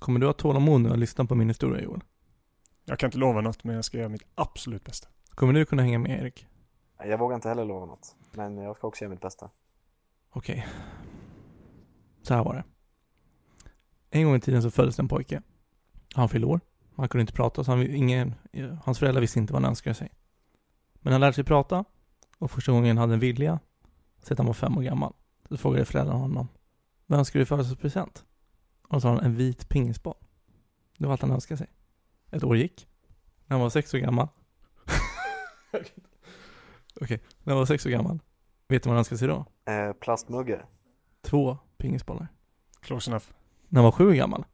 [0.00, 2.00] Kommer du ha tålamod nu att lyssna på min historia Joel?
[2.84, 5.08] Jag kan inte lova något, men jag ska göra mitt absolut bästa.
[5.30, 6.46] Kommer du kunna hänga med Erik?
[6.98, 8.16] Jag vågar inte heller lova något.
[8.32, 9.50] Men jag ska också göra mitt bästa.
[10.30, 10.66] Okej.
[12.22, 12.64] Så här var det.
[14.10, 15.42] En gång i tiden så föddes en pojke.
[16.14, 16.60] Han fyllde år.
[16.96, 18.34] Han kunde inte prata, så han, ingen,
[18.84, 20.12] hans föräldrar visste inte vad han önskade sig.
[20.94, 21.84] Men han lärde sig prata
[22.38, 23.60] och första gången hade en vilja,
[24.22, 25.12] så att han var fem år gammal.
[25.48, 26.48] Så frågade föräldrarna honom,
[27.06, 28.24] vad önskar du i födelsedagspresent?
[28.90, 30.14] Och då sa han en vit pingisboll.
[30.98, 31.68] Det var allt han önskade sig.
[32.30, 32.88] Ett år gick.
[33.46, 34.28] När han var sex år gammal.
[37.00, 38.18] Okej, när han var sex år gammal.
[38.68, 39.46] Vet du vad han önskade sig då?
[39.72, 40.66] Eh, plastmuggar.
[41.22, 42.28] Två pingisbollar.
[42.80, 43.24] Close enough.
[43.68, 44.44] När han var sju år gammal,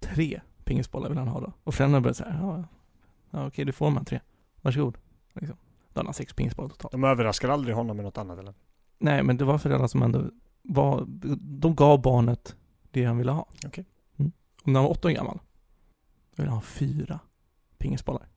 [0.00, 1.52] tre pingisbollar vill han ha då.
[1.64, 2.64] Och föräldrarna började säga, ja,
[3.30, 4.20] ja okej du får de här tre.
[4.62, 4.98] Varsågod.
[5.32, 5.56] Liksom.
[5.92, 6.92] Då hade han sex pingisbollar totalt.
[6.92, 8.54] De överraskar aldrig honom med något annat eller?
[8.98, 10.30] Nej, men det var föräldrar som ändå
[10.62, 11.04] var,
[11.38, 12.56] de gav barnet
[12.90, 13.46] det han ville ha.
[13.66, 13.84] Okej.
[13.84, 13.93] Mm.
[14.64, 15.38] När han var åtta år gammal,
[16.30, 17.20] då ville han ha fyra
[17.78, 18.28] pingisbollar.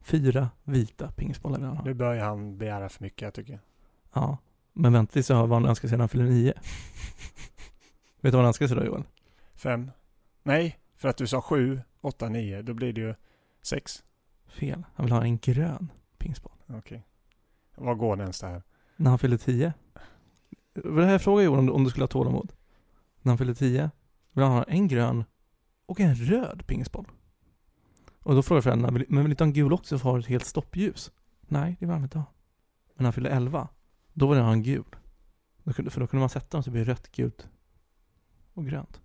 [0.00, 1.84] Fyra vita pingisbollar vill han ha.
[1.84, 3.60] Nu börjar han begära för mycket jag tycker.
[4.12, 4.38] Ja.
[4.72, 6.52] Men vänta tills jag hör vad han önskar sig när han fyller nio.
[8.20, 9.04] Vet du vad han önskar sig då Joel?
[9.54, 9.90] Fem?
[10.42, 12.62] Nej, för att du sa sju, åtta, nio.
[12.62, 13.14] Då blir det ju
[13.62, 14.04] sex.
[14.46, 14.84] Fel.
[14.94, 16.56] Han vill ha en grön pingisboll.
[16.66, 17.06] Okej.
[17.74, 18.62] Var går den det här?
[18.96, 19.72] När han fyllde tio.
[20.72, 22.52] Det här frågade Johan om du, om du skulle ha tålamod.
[23.22, 23.90] När han fyllde tio
[24.32, 25.24] vill han ha en grön
[25.86, 27.06] och en röd pingisboll.
[28.18, 30.18] Och då frågade föräldrarna, "Vill- men vill inte ha en gul också för att ha
[30.18, 31.10] ett helt stoppljus?
[31.40, 32.24] Nej, det vill han inte ha.
[32.86, 33.68] Men när han fyllde elva,
[34.12, 34.96] då ville han ha en gul.
[35.64, 37.48] För då kunde man sätta dem så det blir rött, gult
[38.54, 39.00] och grönt.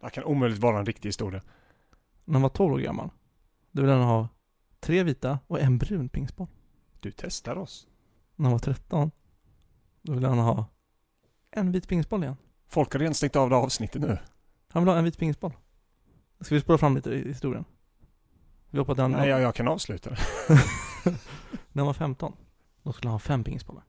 [0.00, 1.42] Det kan omöjligt vara en riktig historia.
[2.24, 3.10] När han var 12 år gammal,
[3.70, 4.28] då ville han ha
[4.80, 6.48] tre vita och en brun pingisboll.
[7.00, 7.86] Du testar oss.
[8.36, 9.10] När han var 13,
[10.02, 10.66] då ville han ha
[11.50, 12.36] en vit pingisboll igen.
[12.66, 14.18] Folk har redan stängt av det avsnittet nu.
[14.74, 15.52] Han vill ha en vit pingisboll.
[16.40, 17.64] Ska vi spola fram lite i historien?
[18.70, 20.16] Vi hoppar till han, Nej, jag, jag kan avsluta det.
[21.72, 22.36] när han var 15,
[22.82, 23.84] då skulle han ha fem pingisbollar.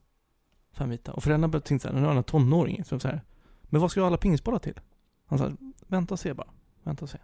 [0.72, 1.14] Fem vita.
[1.14, 2.84] Och föräldrarna började tänka såhär, nu är han en tonåring.
[2.86, 3.22] Så så här,
[3.62, 4.80] men vad ska du ha alla pingisbollar till?
[5.26, 5.52] Han sa,
[5.88, 6.50] vänta och se bara.
[6.84, 7.18] Vänta och se.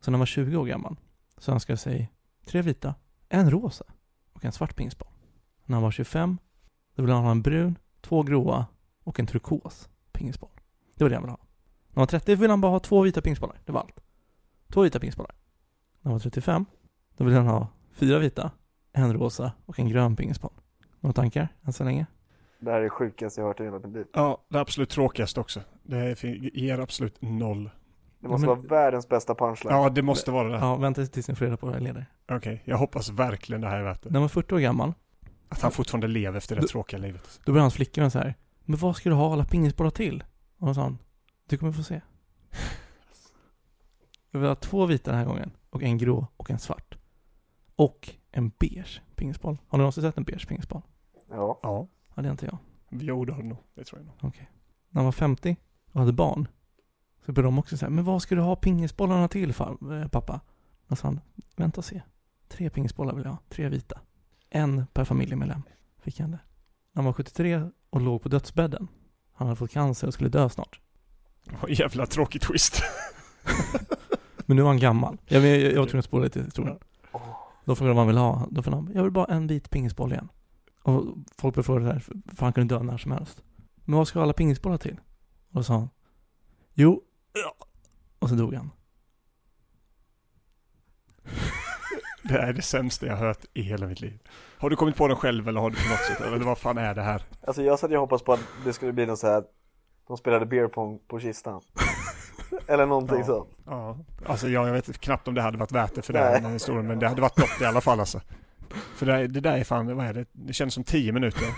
[0.00, 0.96] Så när han var 20 år gammal,
[1.38, 2.12] så önskade han sig
[2.46, 2.94] tre vita,
[3.28, 3.84] en rosa
[4.32, 5.12] och en svart pingisboll.
[5.64, 6.38] När han var 25,
[6.94, 8.66] då ville han ha en brun, två gråa
[9.04, 10.60] och en turkos pingisboll.
[10.94, 11.47] Det var det han ville ha.
[11.88, 13.56] När han var 30 ville han bara ha två vita pingisbollar.
[13.64, 14.00] Det var allt.
[14.72, 15.34] Två vita pingisbollar.
[16.00, 16.64] När han var 35,
[17.16, 18.50] då ville han ha fyra vita,
[18.92, 20.52] en rosa och en grön pingisboll.
[21.00, 22.06] Några tankar än så länge?
[22.60, 24.06] Det här är det sjukaste jag har hört i hela mitt liv.
[24.12, 25.60] Ja, det absolut tråkigaste också.
[25.82, 26.24] Det är
[26.58, 27.70] ger absolut noll.
[28.20, 29.74] Det måste men- vara världens bästa punchline.
[29.74, 30.58] Ja, det måste vara det.
[30.58, 32.06] Ja, vänta tills ni får reda på vad jag leder.
[32.30, 34.08] Okej, jag hoppas verkligen det här är värt det.
[34.08, 34.92] När han var 40 år gammal,
[35.48, 37.40] Att han fortfarande lever efter det Du- tråkiga livet.
[37.44, 38.34] då började hans flickvän så här.
[38.64, 40.24] Men vad ska du ha alla pingisbollar till?
[40.58, 40.98] Och då sa han,
[41.48, 42.00] du kommer få se.
[44.30, 46.98] Jag vill ha två vita den här gången, och en grå och en svart.
[47.76, 49.58] Och en beige pingisboll.
[49.68, 50.82] Har ni någonsin sett en beige pingisboll?
[51.30, 51.60] Ja.
[51.62, 52.58] Ja, Ja, det har inte jag.
[52.90, 53.58] jo det har du nog.
[53.74, 54.36] Det tror jag nog.
[54.90, 55.56] När han var 50
[55.92, 56.48] och hade barn,
[57.26, 60.40] så började de också säga, men vad ska du ha pingisbollarna till far, eh, pappa?
[60.86, 61.20] Då sa han,
[61.56, 62.02] vänta och se.
[62.48, 64.00] Tre pingisbollar vill jag ha, tre vita.
[64.50, 65.62] En per familjemedlem,
[65.98, 66.38] fick han det.
[66.92, 68.88] När han var 73 och låg på dödsbädden,
[69.32, 70.80] han hade fått cancer och skulle dö snart.
[71.60, 72.82] Vad jävla tråkig twist.
[74.46, 75.18] Men nu var han gammal.
[75.26, 76.78] Jag, jag, jag var tvungen att spola lite historien.
[77.64, 78.46] Då frågade de vad han ville ha.
[78.50, 80.28] Då frågade han, jag vill bara en vit pingisboll igen.
[80.82, 81.04] Och
[81.38, 82.00] folk började fråga det här,
[82.36, 83.42] för han kunde dö när som helst.
[83.84, 85.00] Men vad ska alla pingisbollar till?
[85.48, 85.88] Och då sa han,
[86.74, 87.66] jo, ja.
[88.18, 88.70] Och så dog han.
[92.22, 94.18] Det är det sämsta jag har hört i hela mitt liv.
[94.58, 96.20] Har du kommit på den själv eller har du på något sätt?
[96.20, 97.22] Eller vad fan är det här?
[97.46, 99.44] Alltså jag satt ju och hoppades på att det skulle bli något så här.
[100.08, 101.60] De spelade beer pong på kistan.
[102.66, 103.24] Eller någonting Ja.
[103.24, 103.48] sånt.
[103.66, 106.32] Ja, alltså jag, jag vet knappt om det hade varit värt det för Nej.
[106.34, 108.20] den här historien, men det hade varit något i alla fall alltså.
[108.96, 110.26] För det, det där är fan, vad är det?
[110.32, 111.48] Det känns som tio minuter.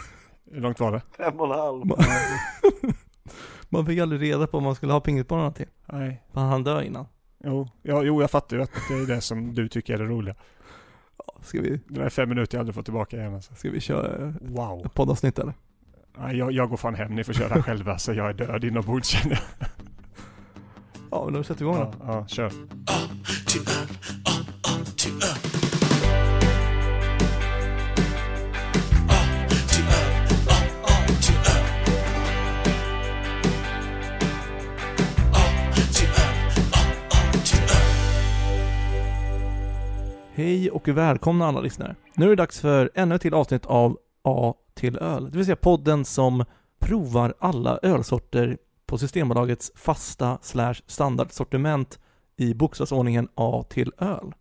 [0.51, 1.03] Hur långt var det?
[1.17, 1.87] Fem och en halv.
[1.87, 1.99] Man,
[3.69, 5.67] man fick aldrig reda på vad man skulle ha pingisbollarna till.
[5.87, 6.23] Nej.
[6.33, 7.07] För han dö innan.
[7.45, 10.05] Jo, ja, jo, jag fattar ju att det är det som du tycker är det
[10.05, 10.35] roliga.
[11.19, 13.55] Ja, Ska vi, Det där är fem minuter jag aldrig får tillbaka igen alltså.
[13.55, 14.87] ska vi köra Wow.
[14.87, 15.55] ett poddavsnitt eller?
[16.21, 19.09] Nej, jag, jag går fan hem, ni får köra själva så jag är död inombords
[19.09, 19.69] känner jag.
[21.11, 22.05] Ja, men då sätter vi igång Ja, då.
[22.13, 22.51] ja, kör.
[40.35, 41.95] Hej och välkomna alla lyssnare.
[42.15, 45.45] Nu är det dags för ännu ett till avsnitt av A till öl, det vill
[45.47, 46.45] säga podden som
[46.79, 51.99] provar alla ölsorter på Systembolagets fasta slash standardsortiment
[52.37, 54.33] i bokstavsordningen A till öl.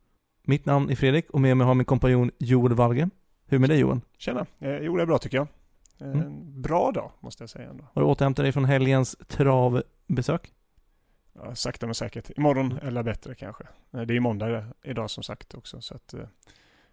[0.44, 3.12] Mitt namn är Fredrik och med mig har min kompanjon Joel Wallgren.
[3.47, 4.00] Hur är med dig Joel?
[4.18, 4.45] Tjena.
[4.59, 5.47] Eh, jo, det är bra tycker jag.
[6.01, 6.62] Eh, Mm.
[6.62, 7.83] Bra dag måste jag säga ändå.
[7.94, 10.53] Har du återhämtat dig från helgens travbesök?
[11.33, 12.30] Ja, sakta men säkert.
[12.38, 13.63] Imorgon eller bättre kanske.
[13.63, 16.19] Eh, Det är ju måndag idag som sagt också så att eh,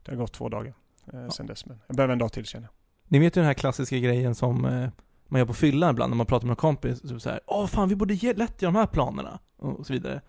[0.02, 0.74] det har gått två dagar
[1.12, 1.66] eh, sedan dess.
[1.66, 2.72] Men jag behöver en dag till känner jag.
[3.08, 4.88] Ni vet ju den här klassiska grejen som eh,
[5.28, 7.00] man gör på fyllan ibland när man pratar med en kompis.
[7.00, 9.38] Typ så här, Åh fan, vi borde ge lätt göra de här planerna.
[9.56, 10.20] Och så vidare.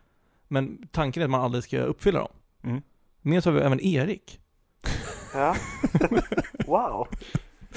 [0.47, 2.31] Men tanken är att man aldrig ska uppfylla dem.
[2.63, 2.81] Mm.
[3.21, 4.39] Med så har vi även Erik.
[5.33, 5.55] Ja.
[6.67, 7.07] wow.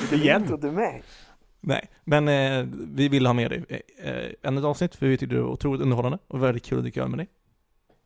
[0.01, 0.43] Vilken Igen.
[0.43, 1.03] intro till mig.
[1.61, 5.17] Nej, men eh, vi vill ha med dig eh, eh, ännu ett avsnitt för vi
[5.17, 7.29] tyckte det var otroligt underhållande och väldigt kul att dyka öl med dig.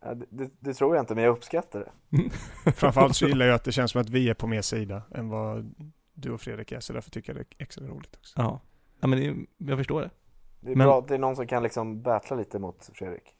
[0.04, 2.72] Ja, det, det, det tror jag inte, men jag uppskattar det.
[2.72, 5.28] Framförallt så gillar jag att det känns som att vi är på mer sida än
[5.28, 5.74] vad
[6.14, 8.32] du och Fredrik är så därför tycker jag det är extra roligt också.
[8.36, 8.60] Ja,
[9.00, 10.10] ja men det, jag förstår det.
[10.60, 13.34] Det är Men- bra att det är någon som kan liksom battla lite mot Fredrik.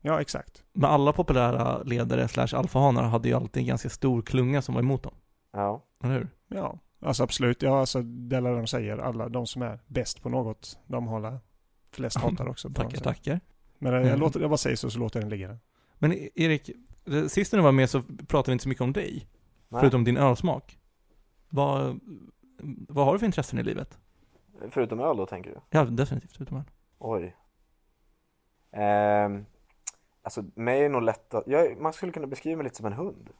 [0.00, 0.64] Ja, exakt.
[0.72, 4.82] Men alla populära ledare slash alfahanar hade ju alltid en ganska stor klunga som var
[4.82, 5.14] emot dem.
[5.52, 5.84] Ja.
[6.04, 6.28] Eller hur?
[6.48, 7.62] Ja, alltså absolut.
[7.62, 8.98] Ja, alltså det är de säger.
[8.98, 11.38] Alla de som är bäst på något, de håller
[11.90, 12.70] flest hatar också.
[12.70, 13.40] Tackar, tackar.
[13.78, 14.10] Men eh, Mm.
[14.10, 15.58] jag, låter, jag bara säger så, så låter den ligga där.
[15.98, 16.70] Men Erik,
[17.28, 19.28] sist när du var med så pratade vi inte så mycket om dig.
[19.68, 19.80] Nej.
[19.80, 20.78] Förutom din ölsmak.
[21.54, 22.00] Vad,
[22.88, 23.98] vad har du för intressen i livet?
[24.70, 25.60] Förutom öl då, tänker du?
[25.70, 26.64] Ja, definitivt förutom öl.
[26.98, 27.36] Oj.
[28.72, 29.46] Ehm,
[30.22, 31.44] alltså, mig är nog lätt att...
[31.46, 33.30] Jag, man skulle kunna beskriva mig lite som en hund.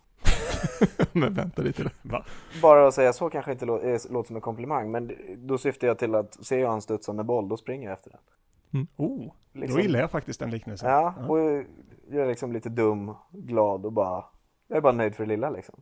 [1.12, 1.91] Men vänta lite.
[2.03, 2.25] Va?
[2.62, 5.87] Bara att säga så kanske inte lå- är, låter som en komplimang, men då syftar
[5.87, 8.87] jag till att ser jag han studsa med boll, då springer jag efter den.
[8.97, 9.76] Oh, Liksom.
[9.76, 10.91] då gillar jag faktiskt den liknelsen.
[10.91, 11.38] Ja, och
[12.11, 14.25] jag är liksom lite dum, glad och bara...
[14.69, 15.81] Jag är bara nöjd för det lilla liksom.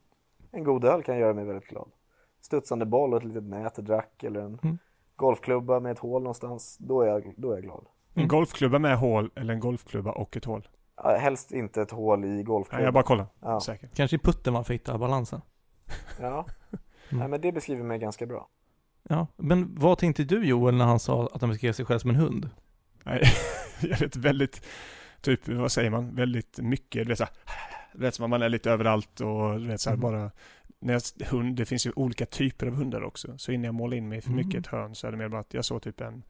[0.50, 1.91] En god öl kan göra mig väldigt glad.
[2.40, 4.78] Studsande boll och ett litet nätedrack eller en Mm.
[5.16, 6.76] golfklubba med ett hål någonstans.
[6.81, 7.87] Då är jag, då är jag glad.
[8.14, 10.69] En golfklubba med hål eller en golfklubba och ett hål?
[10.96, 12.84] Ja, Helst inte ett hål i golfklubban.
[12.84, 13.26] jag bara kollar.
[13.40, 13.94] Ja, Säkert.
[13.94, 15.40] Kanske i putten man får hitta balansen.
[16.20, 16.46] ja.
[17.10, 18.48] Nej, men det beskriver mig ganska bra.
[19.08, 22.10] Ja, men vad tänkte du Joel när han sa att han beskrev sig själv som
[22.10, 22.50] en hund?
[23.04, 23.22] Nej,
[23.82, 24.66] jag vet väldigt,
[25.20, 27.32] typ, vad säger man, väldigt mycket, du vet såhär,
[27.93, 30.02] du vet som man är lite överallt och du vet såhär Mhm.
[30.02, 30.31] bara,
[30.81, 33.97] när jag, hund, det finns ju olika typer av hundar också, så innan jag målar
[33.97, 34.61] in mig för mycket i Mm.
[34.61, 36.23] ett hörn så är det mer bara att jag såg typ en,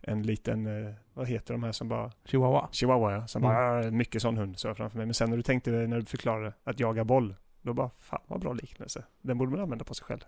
[0.00, 2.68] en liten, eh, vad heter de här som bara, Chihuahua?
[2.72, 3.54] chihuahua ja, som Mm.
[3.54, 5.06] bara, "Ah, mycket sån hund så jag framför mig.
[5.06, 8.40] Men sen när du tänkte, när du förklarade att jaga boll, då bara, fan vad
[8.40, 9.04] bra liknelse.
[9.20, 10.20] Den borde man använda på sig själv.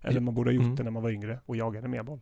[0.00, 0.76] Eller man borde ha gjort Mm.
[0.76, 2.20] det när man var yngre och jagade mer boll.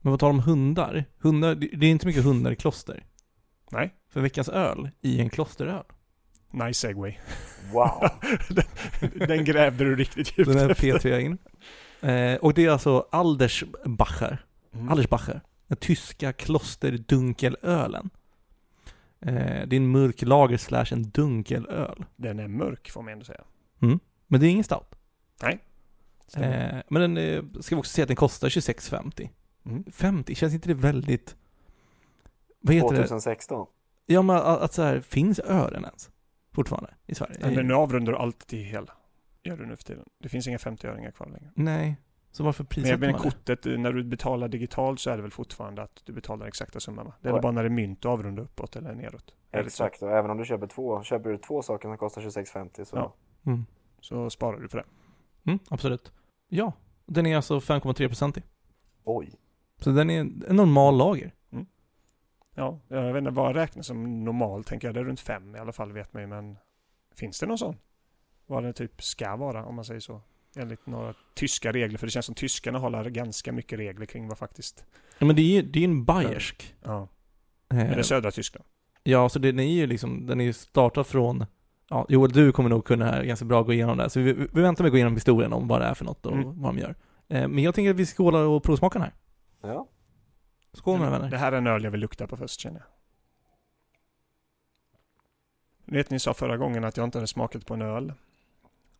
[0.00, 1.04] Men vad talar om hundar?
[1.18, 3.04] Hundar, det det är inte mycket hundar i kloster.
[3.70, 5.84] Nej, För veckans öl i en klosteröl.
[6.50, 7.18] Nice segway.
[7.72, 8.08] Wow!
[8.48, 10.98] den, den grävde du riktigt djupt Den här efter.
[10.98, 11.38] P3 in.
[12.10, 14.44] Eh, och det är alltså Aldersbacher.
[14.74, 14.88] Mm.
[14.88, 15.40] Aldersbacher.
[15.66, 18.10] Den tyska klosterdunkelölen.
[19.20, 19.34] Eh,
[19.66, 22.04] det är en mörk lager slash en dunkelöl.
[22.16, 23.44] Den är mörk får man ändå säga.
[24.26, 24.96] Men det är ingen stout.
[26.28, 26.76] Stämmer.
[26.76, 29.28] Eh, men den eh, ska vi också säga att den kostar 26,50.
[29.66, 29.84] Mm.
[29.92, 31.36] 50, känns inte det väldigt...
[32.60, 32.96] Vad heter det?
[32.96, 33.66] 2016.
[34.06, 36.10] Ja men att, att så här, finns ören ens?
[36.56, 37.36] Fortfarande i Sverige?
[37.56, 38.92] Men nu avrundar du alltid till hela.
[39.42, 40.04] Gör du nu för tiden.
[40.18, 41.50] Det finns inga 50-öringar kvar längre.
[41.54, 41.96] Nej.
[42.30, 43.30] Så varför Men, prissätter men man det?
[43.30, 46.80] kortet, eh, när du betalar digitalt så är det väl fortfarande att du betalar exakta
[46.80, 47.14] summan va?
[47.20, 47.40] Det är Ja.
[47.40, 49.34] bara när det är mynt du avrundar uppåt eller neråt.
[49.50, 52.96] Exakt, och även om du köper två, köper du två saker som kostar 26,50 så
[52.96, 53.14] Ja.
[53.46, 53.66] Mm.
[54.00, 54.84] Så sparar du på det.
[55.46, 56.12] Mm, absolut.
[56.48, 56.72] Ja,
[57.06, 58.42] den är alltså 5,3% i.
[59.04, 59.30] oj.
[59.80, 61.34] Så den är en en normal lager.
[62.58, 64.94] Ja, jag vet inte vad räknas som normal tänker jag.
[64.94, 66.56] Det är runt fem i alla fall vet man ju men
[67.14, 67.76] finns det någon sån?
[68.46, 70.20] Vad det typ ska vara om man säger så?
[70.56, 74.38] Enligt några tyska regler för det känns som tyskarna håller ganska mycket regler kring vad
[74.38, 74.84] faktiskt
[75.18, 76.74] Ja, men det är ju det är en bayersk.
[76.84, 77.08] Ja,
[77.70, 78.64] Eh, men det är södra Tyskland.
[79.02, 81.46] ja, så den är ju liksom, den är ju startad från
[81.88, 84.08] Ja, Joel, du kommer nog kunna ganska bra gå igenom det här.
[84.08, 86.26] Så vi, vi väntar med att gå igenom historien om vad det är för något
[86.26, 86.62] och Mm.
[86.62, 86.94] vad de gör.
[87.28, 89.14] Eh, men jag tänker att vi skålar och provsmakar den här.
[89.74, 89.88] Ja.
[90.76, 91.36] Skål mina Det vänner.
[91.36, 92.86] här är en öl jag vill lukta på först känner jag.
[95.94, 98.12] Vet ni sa förra gången att jag inte hade smakat på en öl.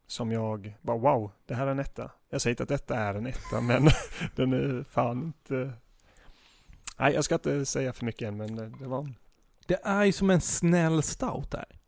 [0.07, 2.11] Som jag bara wow, det här är en etta.
[2.31, 3.89] Jag säger inte att detta är en etta men
[4.37, 5.73] den är fan inte...
[6.99, 9.13] Nej jag ska inte säga för mycket än men det var...
[9.67, 11.79] Det är ju som en snäll stout där.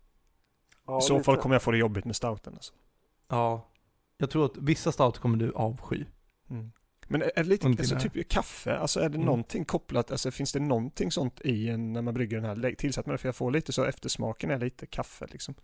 [0.86, 1.24] ja I så lite.
[1.24, 2.74] fall kommer jag få det jobbigt med stouten alltså.
[3.28, 3.68] Ja.
[4.16, 6.04] Jag tror att vissa stout kommer du avsky.
[6.50, 6.72] Mm.
[7.08, 9.26] Men är är det lite, alltså, det typ kaffe, alltså är det Mm.
[9.26, 13.06] någonting kopplat, alltså finns det någonting sånt i en, när man brygger den här, tillsatt
[13.06, 13.18] med det?
[13.18, 15.54] För jag får lite så, eftersmaken är lite kaffe liksom.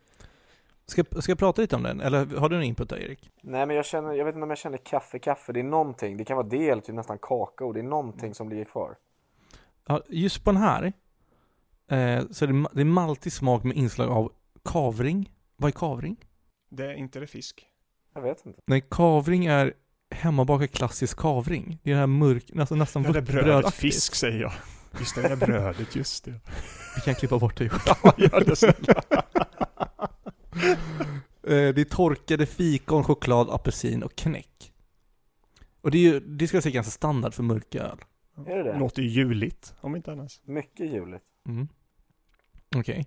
[0.87, 2.01] Ska, ska jag prata lite om den?
[2.01, 3.31] Eller har du någon input där Erik?
[3.43, 5.53] Nej men jag känner, jag vet inte om jag känner kaffe, kaffe.
[5.53, 6.17] Det är någonting.
[6.17, 7.73] Det kan vara det eller typ nästan kakao.
[7.73, 8.97] Det är någonting som ligger kvar.
[9.87, 10.93] Ja, just på den här
[11.89, 14.33] Eh, så det är, ma- det är maltig smak med inslag av
[14.65, 15.33] kavring.
[15.57, 16.17] Vad är kavring?
[16.69, 17.67] Det är inte det fisk.
[18.15, 18.61] Jag vet inte.
[18.67, 19.75] Nej, kavring är
[20.14, 21.78] hemmabakad klassisk kavring.
[21.83, 24.52] Det är det här mörk, nästan, nästan Det där vört- brödet fisk säger jag.
[24.99, 26.30] Just det, det där brödet, just det.
[26.97, 27.71] Vi kan klippa bort det.
[27.87, 29.02] Ja, gör det snälla.
[31.42, 34.73] Eh, det är torkade fikon, choklad, apelsin och knäck.
[35.80, 37.99] Och det är ju, det ska jag säga ganska standard för mörk öl.
[38.47, 38.78] Är det det?
[38.78, 40.40] Låter ju juligt, om inte annars.
[40.44, 41.25] Mycket juligt.
[41.49, 41.68] Mm.
[42.76, 43.06] Okej.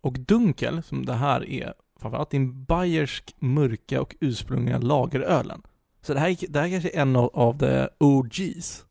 [0.00, 5.62] Och dunkel, som det här är, framförallt det är en bayersk mörka och ursprungliga lagerölen.
[6.06, 8.84] Så det här, är- det här kanske är en av, av the OGs.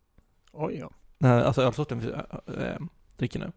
[0.52, 0.92] Oj, ja.
[1.18, 2.78] Den här, alltså ölsorten vi äh, äh,
[3.18, 3.52] dricker nu.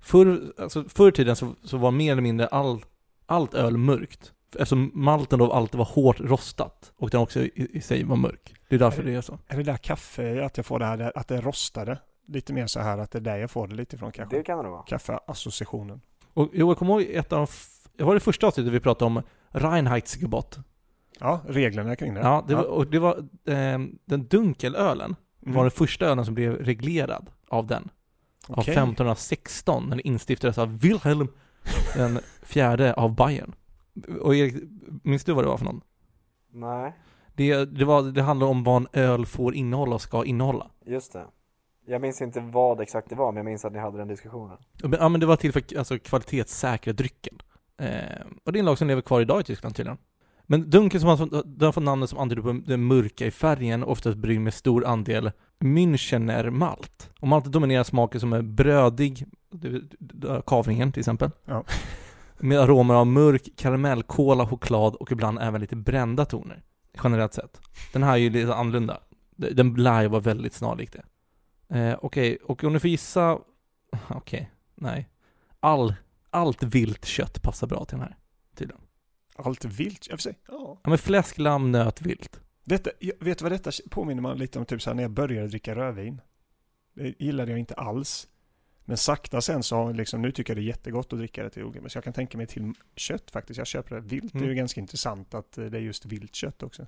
[0.00, 2.84] Förr, alltså, förr i tiden så, så var mer eller mindre all,
[3.26, 4.32] allt öl mörkt.
[4.52, 8.54] Eftersom malten då alltid var hårt rostat och den också i, i sig var mörk.
[8.68, 9.38] Det är därför det är så.
[9.48, 11.98] Är det där kaffe, att jag får det här, att det är rostade?
[12.26, 14.36] Lite mer så här att det är där jag får det lite ifrån kanske.
[14.36, 14.82] Det kan det vara.
[14.82, 16.00] Kaffeassociationen.
[16.34, 17.46] Och jo, jag kommer ihåg ett av de,
[17.96, 20.58] det var det första avsnittet vi pratade om Reinheitsgebot.
[21.22, 22.20] Ja, reglerna kring det.
[22.20, 25.54] Ja, det var, och det var eh, den dunkelölen Mm.
[25.54, 27.88] var den första ölen som blev reglerad av den.
[28.48, 28.72] Av Okej.
[28.72, 31.28] 1516, när det instiftades av Wilhelm
[31.96, 33.54] den fjärde av Bayern.
[34.20, 34.54] Och Erik,
[35.04, 35.80] minns du vad det var för någon?
[36.52, 36.92] Nej,
[37.34, 40.70] Det, det, var, det handlar om vad en öl får innehålla och ska innehålla.
[40.86, 41.24] just det.
[41.86, 44.56] Jag minns inte vad exakt det var, men jag minns att ni hade den diskussionen.
[44.82, 47.34] Ja men det var till för alltså, kvalitetssäkra drycken.
[47.78, 47.88] Eh,
[48.44, 49.98] och det är en lag som lever kvar idag i Tyskland tydligen.
[50.52, 53.82] Men dunkel som har, den har fått namnet som antyder på det mörka i färgen,
[53.84, 55.30] oftast bryggd med stor andel
[55.60, 57.10] Münchener malt.
[57.20, 61.30] Och maltet dominerar smaker som är brödig, det- kavringen till exempel.
[61.44, 61.64] Ja.
[62.38, 66.62] Med aromer av mörk karamell, kola, choklad och ibland även lite brända toner.
[67.04, 67.60] Generellt sett.
[67.92, 69.00] Den här är ju lite annorlunda.
[69.36, 71.04] Den lär ju vara väldigt snarlik det.
[71.78, 73.38] Eh, Okej, och om ni får gissa...
[74.08, 75.08] Okej, nej.
[75.60, 75.94] All,
[76.30, 78.16] allt vilt kött passar bra till den här,
[78.56, 78.81] tydligen.
[79.36, 80.34] Allt vilt, jag säga.
[80.48, 80.80] Ja.
[80.82, 82.40] Ja men fläsk, lamm, nöt, vilt.
[82.64, 85.10] Detta, jag- vet du vad detta påminner man lite om typ så här när jag
[85.10, 86.20] började dricka rödvin?
[86.94, 88.28] Det gillade jag inte alls.
[88.84, 91.50] Men sakta sen så har liksom, nu tycker jag det är jättegott att dricka det
[91.50, 93.58] till olika, så jag kan tänka mig till kött faktiskt.
[93.58, 94.32] Jag köper det vilt.
[94.32, 94.56] Det är ju Mm.
[94.56, 96.86] ganska intressant att eh, det är just vilt kött också.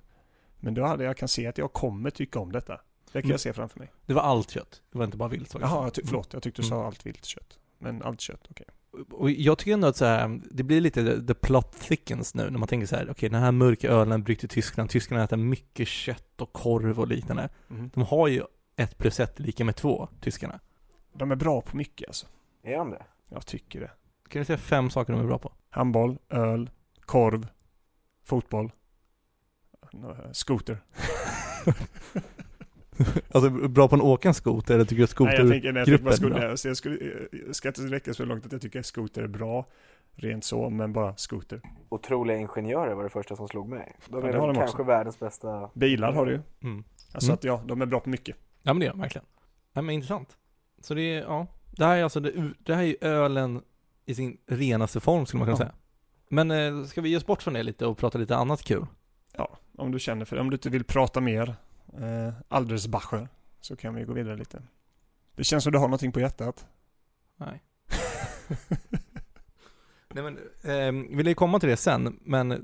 [0.59, 2.73] Men då hade jag kan se att jag kommer tycka om detta.
[3.05, 3.31] Det kan Mm.
[3.31, 3.91] jag se framför mig.
[4.05, 5.55] Det var allt kött, det var inte bara vilt.
[5.61, 6.33] Jaha, jag förlåt.
[6.33, 6.87] Jag tyckte du sa Mm.
[6.87, 7.59] allt vilt kött.
[7.77, 8.67] Men allt kött, okej.
[9.11, 12.59] Och jag tycker ändå att så här, det blir lite the, plot thickens nu när
[12.59, 15.87] man tänker så här, okej den här mörka ölen bryggt i Tyskland, tyskarna äter mycket
[15.87, 17.49] kött och korv och liknande.
[17.67, 17.91] Mhm.
[17.93, 18.43] De har ju
[18.75, 20.59] ett plus ett lika med två, tyskarna.
[21.13, 22.27] De är bra på mycket alltså.
[22.63, 23.05] Är de det?
[23.29, 23.91] Jag tycker det.
[24.29, 25.51] Kan du säga fem saker de är bra på?
[25.69, 27.47] Handboll, öl, korv,
[28.23, 28.71] fotboll,
[29.93, 30.77] eh, skoter.
[33.31, 35.49] Alltså bra på en åka en skoter eller tycker du att Nej, jag skoter...
[35.51, 36.39] tänker, nej, jag tänker bara gruppen är skoter.
[36.39, 36.49] bra.
[36.49, 39.27] Jag, jag, skulle, jag ska inte räcka så långt att jag tycker att skoter är
[39.27, 39.65] bra,
[40.15, 41.61] rent så, men bara skoter.
[41.89, 43.95] Otroliga ingenjörer var det första som slog mig.
[44.09, 44.83] De Ja, är väl de kanske också.
[44.83, 45.69] världens bästa.
[45.73, 46.41] Bilar har du ju.
[46.63, 46.83] Mm.
[47.13, 47.33] Alltså Mm.
[47.33, 48.35] att ja, de är bra på mycket.
[48.63, 49.25] Ja men det är de verkligen.
[49.73, 50.37] Ja men intressant.
[50.81, 51.47] Så det är, ja.
[51.77, 53.61] Det här är alltså, det, det här är ju ölen
[54.05, 55.57] i sin renaste form skulle man kunna Ja.
[55.57, 55.71] säga.
[56.29, 58.85] Men eh, ska vi ge oss bort från det lite och prata lite annat kul?
[59.37, 60.41] Ja, om du känner för det.
[60.41, 61.55] Om du inte vill prata mer
[62.01, 63.29] eh, Aldersbacher
[63.61, 64.61] så kan vi gå vidare lite.
[65.35, 66.67] Det känns som du har någonting på hjärtat.
[67.37, 67.63] Nej.
[70.13, 72.57] Nej men, eh, vi vill ju komma till det sen, men eh,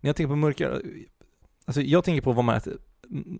[0.00, 0.80] när jag tänker på mörka,
[1.64, 2.78] alltså jag tänker på vad man äter,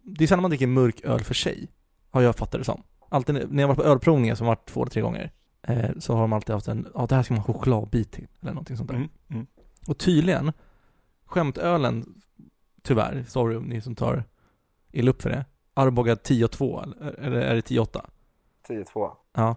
[0.02, 1.68] det är sällan man dricker mörk öl för sig,
[2.10, 2.82] har jag fattat det som.
[3.08, 6.20] Alltid när jag varit på ölprovningar som varit två eller tre gånger, eh, så har
[6.20, 8.88] de alltid haft en, ja det här ska man ha chokladbit till, eller någonting sånt
[8.88, 8.96] där.
[8.96, 9.46] Mm, mm.
[9.86, 10.52] Och tydligen,
[11.24, 12.22] skämtölen,
[12.82, 14.24] tyvärr, sorry om ni som tar
[14.94, 16.82] illa upp för det, Arboga 10 och 2,
[17.18, 18.06] eller är det 10 och 8?
[18.68, 19.12] 10-2.
[19.32, 19.56] Ja.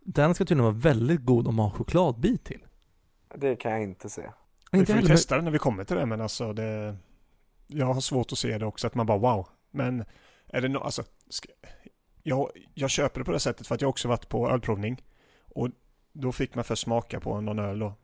[0.00, 2.60] Den ska tydligen vara väldigt god om man har chokladbit till.
[3.34, 4.30] Det kan jag inte se.
[4.72, 6.96] Vi Inte får ju heller- testa det när vi kommer till det, men alltså det...
[7.66, 9.48] Jag har svårt att se det också, att man bara wow.
[9.70, 10.04] Men
[10.46, 11.02] är det no, alltså...
[11.28, 11.48] Ska,
[12.22, 15.02] jag, jag köper det på det sättet för att jag också varit på ölprovning.
[15.54, 15.68] Och
[16.12, 17.94] då fick man först smaka på någon öl då.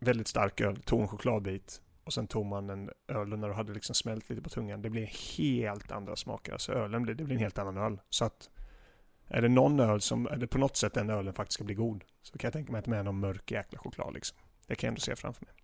[0.00, 1.80] Väldigt stark öl, tog en chokladbit.
[2.08, 4.82] Och sen tog man en öl när du hade liksom smält lite på tungan.
[4.82, 6.52] Det blir helt andra smaker.
[6.52, 8.00] Alltså ölen blir, det blir en helt annan öl.
[8.10, 8.50] Så att
[9.26, 11.74] är det någon öl som, är det på något sätt den ölen faktiskt ska bli
[11.74, 12.04] god.
[12.22, 14.38] Så kan jag tänka mig att med någon mörk jäkla choklad liksom.
[14.66, 15.54] Det kan jag ändå se framför mig.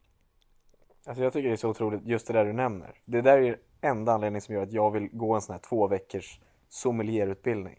[1.07, 2.95] Alltså jag tycker det är så otroligt, just det där du nämner.
[3.05, 5.89] Det där är enda anledningen som gör att jag vill gå en sån här två
[5.89, 7.79] veckors sommelierutbildning.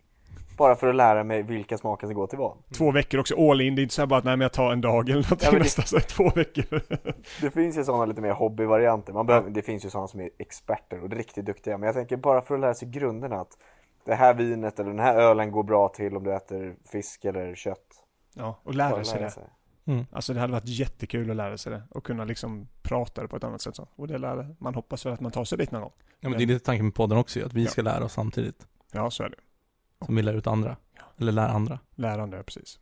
[0.57, 2.57] Bara för att lära mig vilka smaker som går till vad.
[2.77, 3.75] Två veckor också all in.
[3.75, 5.49] Det är inte så här bara att nej men jag tar en dag eller någonting
[5.51, 5.85] Ja, nästan.
[5.85, 6.81] Så två veckor.
[7.41, 9.13] Det finns ju sådana lite mer hobbyvarianter.
[9.13, 11.77] Man behöver, det finns ju sådana som är experter och riktigt duktiga.
[11.77, 13.57] Men jag tänker bara för att lära sig grunderna att
[14.05, 17.55] det här vinet eller den här ölen går bra till om du äter fisk eller
[17.55, 17.79] kött.
[18.33, 19.91] Ja, och Bara lära sig det.
[19.91, 20.05] Mm.
[20.11, 23.35] Alltså det hade varit jättekul att lära sig det och kunna liksom prata det på
[23.35, 23.75] ett annat sätt.
[23.75, 23.87] Så.
[23.95, 25.91] Och det lär, man hoppas väl att man tar sig dit någon gång.
[26.19, 27.69] Ja, men det är lite tanken med podden också att vi Ja.
[27.69, 29.35] ska lära oss samtidigt Ja, så är det.
[30.05, 30.77] Som vi lär ut andra.
[31.17, 31.79] Eller lär andra.
[31.95, 32.79] Lärande, precis.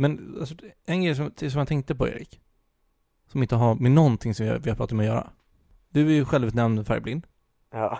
[0.00, 2.40] Men alltså, en grej som, som jag tänkte på Erik,
[3.26, 5.30] som inte har med någonting som vi har, vi har pratat om att göra.
[5.88, 7.26] Du är ju självutnämnd färgblind.
[7.70, 7.98] Ja.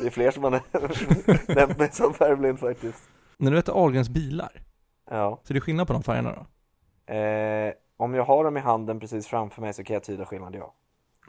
[0.00, 0.50] Det är fler som har
[1.54, 3.08] nämnt mig som färgblind faktiskt.
[3.36, 4.62] När du äter Ahlgrens bilar,
[5.10, 5.40] Ja.
[5.44, 7.12] så är det skillnad på de färgerna då?
[7.14, 10.54] Eh, om jag har dem i handen precis framför mig så kan jag tyda skillnad,
[10.54, 10.74] ja.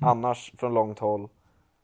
[0.01, 0.09] Mm.
[0.09, 1.29] Annars från långt håll,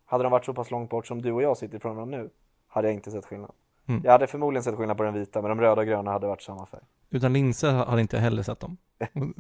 [0.06, 2.30] hade de varit så pass långt bort som du och jag sitter ifrån dem nu,
[2.74, 3.52] hade jag inte sett skillnad.
[3.88, 4.02] Mm.
[4.04, 6.42] Jag hade förmodligen sett skillnad på den vita, men de röda och gröna hade varit
[6.42, 6.82] samma färg.
[7.10, 8.78] Utan linser hade inte jag heller sett dem.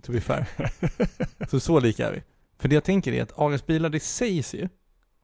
[0.04, 0.48] To be fair.
[1.50, 2.24] Så så lika är vi.
[2.58, 4.70] För det jag tänker är att Ahlgrens bilar, det sägs ju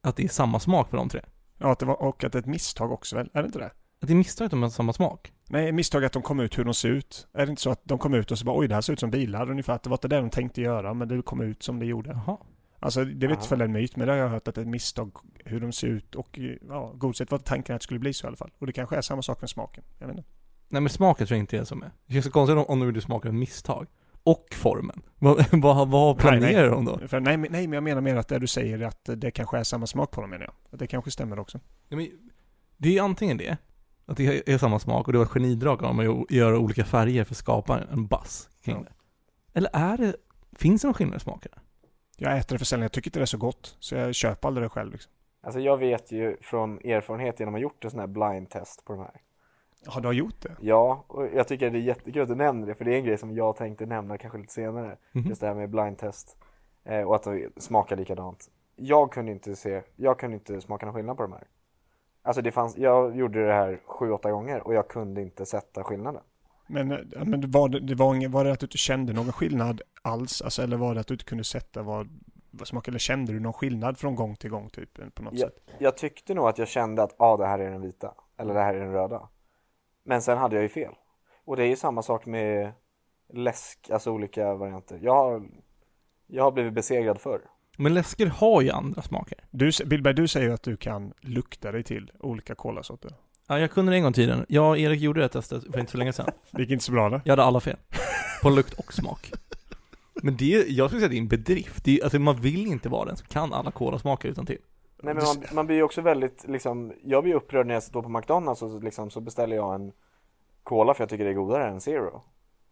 [0.02, 1.22] att det är samma smak på de tre.
[1.58, 3.30] Ja, att det var, och att det är ett misstag också väl?
[3.34, 3.72] Är det inte det?
[4.02, 5.34] Att det är misstag att de har samma smak.
[5.50, 7.28] Nej, misstag att de kom ut hur de ser ut.
[7.34, 8.94] Är det inte så att de kom ut och så bara oj, det här ser
[8.94, 9.74] ut som bilar ungefär.
[9.74, 12.10] Att det var inte det de tänkte göra, men det kom ut som det gjorde.
[12.10, 12.38] Jaha.
[12.80, 14.64] Alltså, det vet inte väl en myt, men det har jag hört att det är
[14.64, 15.12] ett misstag
[15.46, 18.28] hur de ser ut och ja, godset var tanken att det skulle bli så i
[18.28, 18.52] alla fall.
[18.60, 19.84] Och det kanske är samma sak med smaken.
[19.98, 20.30] Jag vet inte.
[20.70, 21.92] Nej men smaken tror jag inte är som är.
[22.06, 23.88] Det känns så konstigt om, om de gjorde smaken av misstag.
[24.24, 25.02] Och formen.
[25.20, 26.70] Vad, vad, vad planerar Nej, nej.
[26.70, 27.08] de då?
[27.08, 29.58] För, nej, nej, men jag menar mer att det du säger är att det kanske
[29.58, 30.54] är samma smak på dem menar jag.
[30.72, 31.60] Att Det kanske stämmer också.
[31.90, 32.08] Ja, men,
[32.78, 33.58] det är ju antingen det,
[34.06, 36.86] att det är samma smak och det var ett genidrag av dem att göra olika
[36.86, 38.84] färger för att skapa en buzz kring Ja.
[38.84, 38.94] det.
[39.58, 40.16] Eller är det,
[40.56, 41.58] finns det någon skillnad i smakerna?
[42.22, 43.78] Jag äter det för sällan, jag tycker inte det är så gott.
[43.80, 45.12] Så jag köper aldrig det själv liksom.
[45.42, 48.86] Alltså jag vet ju från erfarenhet genom att ha gjort en sån här blind test
[48.86, 49.22] på de här.
[49.86, 50.56] Har du gjort det?
[50.62, 53.04] Ja, och jag tycker det är jättekul att du nämner det, för det är en
[53.04, 54.98] grej som jag tänkte nämna kanske lite senare.
[55.12, 55.28] Mhm.
[55.28, 56.38] Just det här med blind test.
[56.84, 58.48] Eh, och att de smakar likadant.
[58.76, 61.48] Jag kunde inte se, jag kunde inte smaka någon skillnad på de här.
[62.22, 65.84] Alltså det fanns, jag gjorde det här sju, åtta gånger och jag kunde inte sätta
[65.84, 66.22] skillnaden.
[66.70, 69.32] Men, eh, men var, det, det var, ingen, var det att du inte kände någon
[69.32, 70.42] skillnad alls?
[70.42, 72.10] Alltså, eller var det att du inte kunde sätta vad,
[72.52, 72.88] vad smak?
[72.88, 75.16] Eller kände du någon skillnad från gång till gång typ?
[75.16, 75.64] På något Jag, sätt?
[75.80, 78.60] jag tyckte nog att jag kände att ah, det här är den vita, eller det
[78.60, 79.30] här är den röda.
[80.04, 80.94] Men sen hade jag ju fel.
[81.46, 82.72] Och det är ju samma sak med
[83.34, 85.00] läsk, alltså olika varianter.
[85.02, 85.44] Jag har,
[86.28, 87.42] jag har blivit besegrad förr.
[87.78, 89.38] Men läsker har ju andra smaker.
[89.52, 93.14] Du, Billberg, du säger ju att du kan lukta dig till olika kolasorter.
[93.50, 94.46] Ja, jag kunde det en gång i tiden.
[94.50, 96.30] Jag och Erik gjorde det testet för inte så länge sedan.
[96.52, 97.22] Det gick inte så bra eller?
[97.26, 97.78] Jag hade alla fel.
[98.42, 99.32] På lukt och smak.
[100.14, 101.84] Men det, jag skulle säga att det är en bedrift.
[101.84, 104.58] Det är, alltså man vill inte vara den som kan alla kolasmaker utan till.
[105.04, 108.02] Nej men man, man blir ju också väldigt liksom, jag blir upprörd när jag står
[108.02, 109.92] på McDonalds och så, liksom, så beställer jag en
[110.64, 112.22] Cola för jag tycker det är godare än Zero.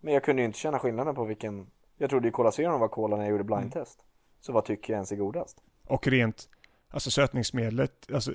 [0.02, 2.88] Men jag kunde ju inte känna skillnaden på vilken, jag trodde ju Cola Zero var
[2.88, 3.70] Cola när jag gjorde Mm.
[3.70, 4.00] test.
[4.40, 5.58] Så vad tycker jag ens är godast?
[5.88, 6.50] Och rent,
[6.90, 8.32] alltså sötningsmedlet, alltså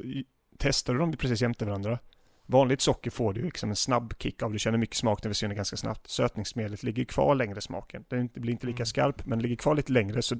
[0.59, 1.99] testar du dem precis jämte varandra?
[2.47, 5.55] Vanligt socker får du liksom en snabb kick av, du känner mycket smak, den försvinner
[5.55, 6.11] ganska snabbt.
[6.11, 8.05] Sötningsmedlet ligger kvar längre smaken.
[8.09, 8.87] Den inte- blir inte lika Mm.
[8.87, 10.37] skarp, men ligger kvar lite längre så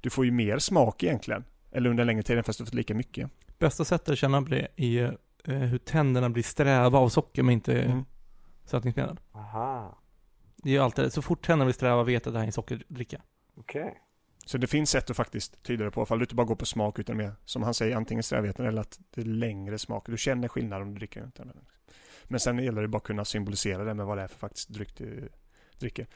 [0.00, 1.44] du får ju mer smak egentligen.
[1.72, 3.30] Eller under en längre tid fast du fått lika mycket.
[3.58, 7.82] Bästa sättet att känna det är eh, hur tänderna blir sträva av socker men inte
[7.82, 8.04] Mm.
[8.64, 9.16] sötningsmedel.
[9.32, 9.98] Aha,
[10.56, 12.46] Det är ju alltid så fort tänderna blir sträva vet jag att det här är
[12.46, 13.20] en sockerdricka.
[13.58, 13.98] okej.
[14.46, 16.66] Så det finns sätt att faktiskt tyda det på, ifall du inte bara går på
[16.66, 20.06] smak utan mer, som han säger, antingen strävheten eller att det är längre smak.
[20.06, 21.46] Du känner skillnad om du dricker inte.
[22.24, 24.68] Men sen gäller det bara att kunna symbolisera det med vad det är för faktiskt
[24.68, 25.28] dryck du
[25.78, 26.06] dricker.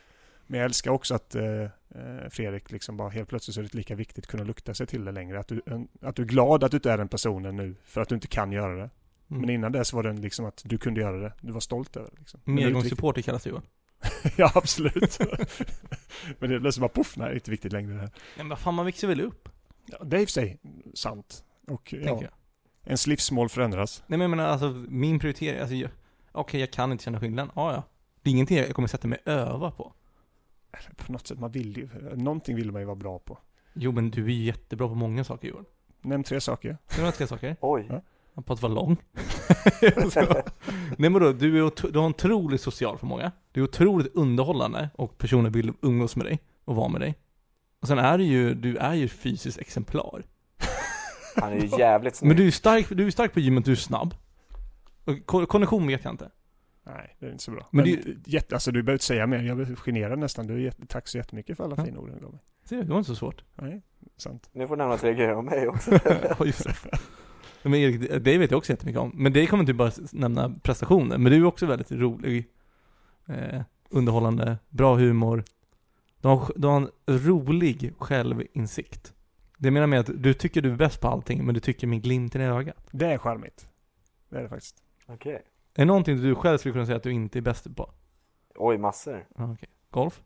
[0.46, 3.74] Men jag älskar också att eh, eh, Fredrik liksom bara helt plötsligt så är det
[3.74, 5.40] lika viktigt att kunna lukta sig till det längre.
[5.40, 8.00] Att du, en, att du är glad att du inte är den personen nu för
[8.00, 8.90] att du inte kan göra det.
[9.30, 9.40] Mm.
[9.40, 11.32] Men innan dess var det liksom att du kunde göra det.
[11.40, 12.16] Du var stolt över det.
[12.18, 12.40] Liksom.
[12.44, 13.56] Medgångssupporter kallas det ju.
[14.36, 15.18] Ja, absolut.
[16.38, 18.10] Men det blev så bara poff, nej, inte viktigt längre det här.
[18.36, 19.48] Men vad fan, man växer väl upp,
[19.86, 20.58] Ja, det är i och för sig
[20.94, 21.44] sant.
[21.66, 22.28] Och ja, jag.
[22.84, 24.02] ens livsmål förändras.
[24.06, 25.96] Nej men jag menar alltså, min prioritering, alltså,
[26.32, 27.82] okej jag kan inte känna skillnaden, ja ja.
[28.22, 29.92] Det är ingenting jag kommer sätta mig öva på.
[30.96, 33.38] På något sätt, man vill ju, någonting vill man ju vara bra på.
[33.72, 35.64] Jo men du är jättebra på många saker Johan.
[36.00, 36.78] Nämn tre saker.
[37.00, 37.56] Ha tre saker?
[37.60, 37.86] Oj.
[37.88, 38.00] Ja.
[38.44, 38.96] På att vara lång.
[40.98, 43.32] Nej men då, du, är, du har en otroligt social förmåga.
[43.52, 47.14] Du är otroligt underhållande och personer vill umgås med dig och vara med dig.
[47.80, 50.22] Och sen är du ju, du är ju fysiskt exemplar.
[51.36, 52.28] Han är ju jävligt snygg.
[52.28, 54.14] Men du är stark, du är stark på gymmet, du är snabb.
[55.04, 56.30] Och ko- kondition vet jag inte.
[56.86, 57.68] Nej, det är inte så bra.
[57.70, 59.42] Men Men, det- jätte, alltså du behöver inte säga mer.
[59.42, 60.46] Jag blir generad nästan.
[60.46, 61.84] Du är jätte, tack så jättemycket för alla Ja.
[61.84, 62.40] fina ord du gav mig.
[62.64, 63.44] Ser du, det var inte så svårt.
[63.54, 63.82] Nej,
[64.16, 64.48] sant.
[64.52, 65.90] Nu får du nämna tre grejer om mig också.
[66.38, 66.74] Ja, just det.
[67.62, 69.12] Men Erik, det- det vet jag också jättemycket om.
[69.14, 71.18] Men det kommer inte bara nämna prestationer.
[71.18, 72.48] Men du är också väldigt rolig,
[73.28, 75.44] eh, underhållande, bra humor.
[76.20, 79.14] Du har, du har en rolig självinsikt.
[79.58, 82.02] Det menar med att du tycker du är bäst på allting, men du tycker med
[82.02, 82.88] glimten i ögat.
[82.90, 83.68] Det är charmigt.
[84.28, 84.76] Det är det faktiskt.
[85.06, 85.32] Okej.
[85.34, 85.42] Är
[85.74, 87.90] det någonting du själv skulle kunna säga att du inte är bäst på?
[88.56, 89.26] Oj, massor.
[89.36, 89.68] Ja, okej.
[89.90, 90.20] Golf?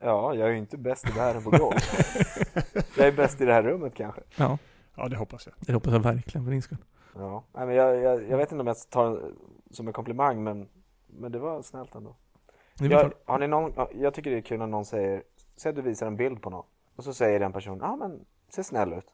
[0.00, 1.94] Ja, jag är ju inte bäst i världen på golf.
[2.96, 4.20] jag är bäst i det här rummet kanske.
[4.36, 4.58] Ja,
[4.96, 5.54] Ja, det hoppas jag.
[5.58, 6.78] det hoppas jag verkligen för din skull.
[7.14, 9.10] Ja, nej, men jag, jag, jag vet inte om jag tar
[9.64, 10.68] det som en komplimang, men,
[11.06, 12.16] men det var snällt ändå.
[12.80, 15.22] Jag, har ni någon, ja, jag tycker det är kul när någon säger,
[15.56, 16.64] säg att du visar en bild på någon
[16.96, 19.06] och så säger den personen, ja ah, men ser snäll ut.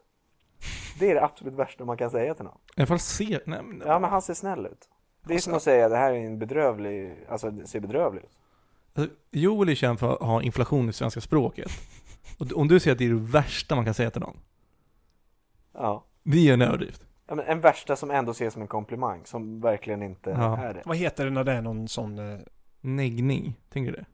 [0.99, 2.57] Det är det absolut värsta man kan säga till någon.
[2.75, 3.39] I alla fall se...
[3.45, 4.89] Nej, men, Ja men han ser snäll ut.
[5.23, 8.37] Det är som att säga det här är en bedrövlig, alltså det ser bedrövlig ut.
[8.93, 11.71] Alltså, Joel är känd för att ha inflation i svenska språket.
[12.39, 14.37] Och om du säger att det är det värsta man kan säga till någon,
[15.73, 16.05] Ja.
[16.23, 17.05] det är en överdrift.
[17.27, 20.57] ja men en värsta som ändå ses som en komplimang, som verkligen inte Ja.
[20.57, 20.81] är det.
[20.85, 22.19] Vad heter det när det är någon sån...
[22.19, 22.39] eh,
[22.81, 24.05] Neggning, tänker du det?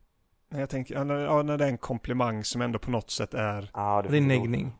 [0.52, 3.10] när jag tänker, ja, när, ja, när det är en komplimang som ändå på något
[3.12, 3.69] sätt är...
[3.74, 4.50] Ja, Det är finns ett ord.
[4.50, 4.72] neggning.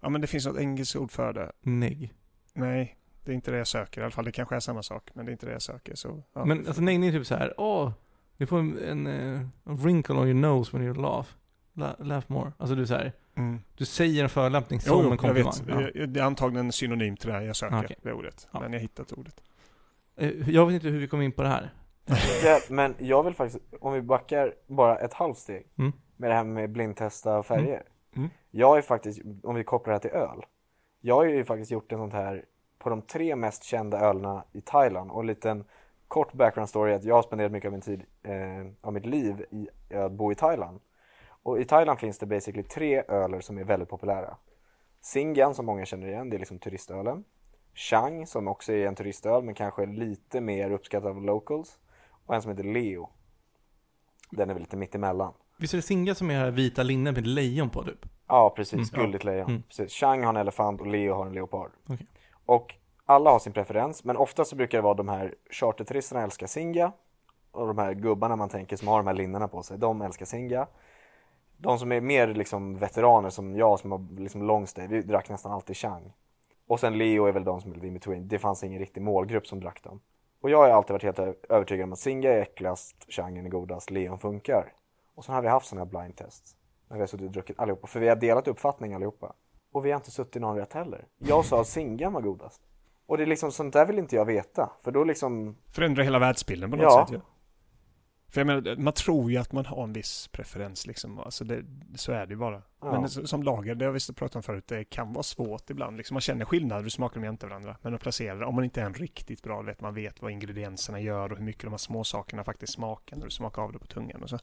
[0.00, 1.52] Ja, men det finns något engelskt ord för det.
[1.62, 2.12] Negg.
[2.54, 4.00] Nej, det är inte det jag söker.
[4.00, 5.94] I alla fall, det kanske är samma sak, men det är inte det jag söker.
[5.94, 6.44] Så, ja.
[6.44, 7.90] Men alltså neggning är typ så här, åh,
[8.36, 11.28] du får en, en, eh, en wrinkle on your nose when you laugh.
[11.74, 12.52] La, laugh more.
[12.58, 13.60] Alltså du är så här, Mm.
[13.74, 15.52] du säger en förolämpning som jo, en jag komplimang.
[15.66, 15.90] vet.
[15.94, 16.06] Ja.
[16.06, 17.96] Det är antagligen synonym till det jag söker, okej.
[18.02, 18.48] det ordet.
[18.52, 18.60] Ja.
[18.60, 19.42] Men jag har hittat ordet.
[20.16, 21.70] Eh, Jag vet inte hur vi kom in på det här.
[22.44, 25.92] Ja, men jag vill faktiskt, om vi backar bara ett halvt steg Mm.
[26.16, 27.82] med det här med blindtesta färger.
[28.16, 28.28] Mm.
[28.50, 30.44] Jag har ju faktiskt, om vi kopplar det här till öl.
[31.00, 32.44] Jag har ju faktiskt gjort en sånt här
[32.78, 35.10] på de tre mest kända ölerna i Thailand.
[35.10, 35.64] Och en liten
[36.08, 39.06] kort background story är att jag har spenderat mycket av min tid, eh, av mitt
[39.06, 40.80] liv i att bo i Thailand.
[41.44, 44.36] Och i Thailand finns det basically tre öler som är väldigt populära.
[45.00, 47.24] Singan som många känner igen, det är liksom turistölen.
[47.74, 51.78] Chang som också är en turistöl men kanske lite mer uppskattad av locals.
[52.26, 53.08] Och en som heter Leo.
[54.30, 55.32] Den är väl lite mittemellan.
[55.58, 58.06] Visst är det Singa som är här vita linnet med lejon på typ?
[58.28, 58.92] Ja, precis.
[58.92, 59.04] Mm.
[59.04, 59.50] Guldigt lejon.
[59.50, 59.62] Mm.
[59.62, 59.92] Precis.
[59.92, 61.70] Chang har en elefant och Leo har en leopard.
[61.88, 62.06] Okej.
[62.46, 62.74] Och
[63.06, 66.92] alla har sin preferens, men ofta så brukar det vara de här charterturisterna älskar Singa.
[67.50, 70.26] Och de här gubbarna man tänker som har de här linnena på sig, de älskar
[70.26, 70.66] Singa.
[71.56, 75.28] De som är mer liksom veteraner som jag som har liksom long stay, vi drack
[75.28, 76.12] nästan alltid Chang.
[76.66, 78.28] Och sen Leo är väl de som är lite in between.
[78.28, 80.00] Det fanns ingen riktig målgrupp som drack dem.
[80.40, 83.90] Och jag har alltid varit helt övertygad om att Singa är äckligast, Changen är godast,
[83.90, 84.72] Leon funkar.
[85.14, 86.56] Och sen har vi haft sådana här blind tests.
[86.88, 87.86] När vi har suttit och druckit allihopa.
[87.86, 89.32] För vi har delat uppfattning allihopa.
[89.72, 91.06] Och vi har inte suttit någon rätt heller.
[91.18, 92.60] Jag sa att Singan var godast.
[93.06, 94.72] Och det är liksom sånt där vill inte jag veta.
[94.82, 97.06] För då liksom, Förändrar hela världsbilden på något Ja.
[97.06, 97.20] sätt.
[97.24, 97.33] Ja.
[98.34, 101.18] För jag menar, man tror ju att man har en viss preferens liksom.
[101.18, 102.62] Alltså det, så är det ju bara.
[102.80, 103.00] Ja.
[103.00, 105.96] Men som lager, det har vi pratat om förut, det kan vara svårt ibland.
[105.96, 107.76] Liksom man känner skillnader, du smakar dem jämte varandra.
[107.82, 110.30] Men att placera det, om man inte är en riktigt bra, vet man vet vad
[110.30, 113.72] ingredienserna gör och hur mycket de här små sakerna faktiskt smakar när du smakar av
[113.72, 114.38] det på tungan och så.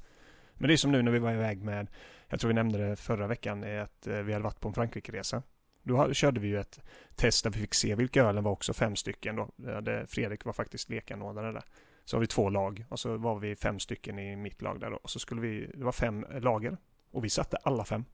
[0.54, 1.88] Men det är som nu när vi var iväg med,
[2.30, 4.74] jag tror vi nämnde det förra veckan, är att eh, vi hade varit på en
[4.74, 5.44] Frankrike-resa.
[5.84, 6.80] Då körde vi ju ett
[7.16, 9.50] test där vi fick se vilka ölen var också fem stycken då.
[9.82, 11.64] Det- Fredrik var faktiskt lekanordnare där.
[12.12, 14.90] Så har vi två lag och så var vi fem stycken i mitt lag där
[14.90, 14.98] då.
[14.98, 16.78] Och så skulle vi, det var fem lager.
[17.12, 18.06] Och vi satte alla fem.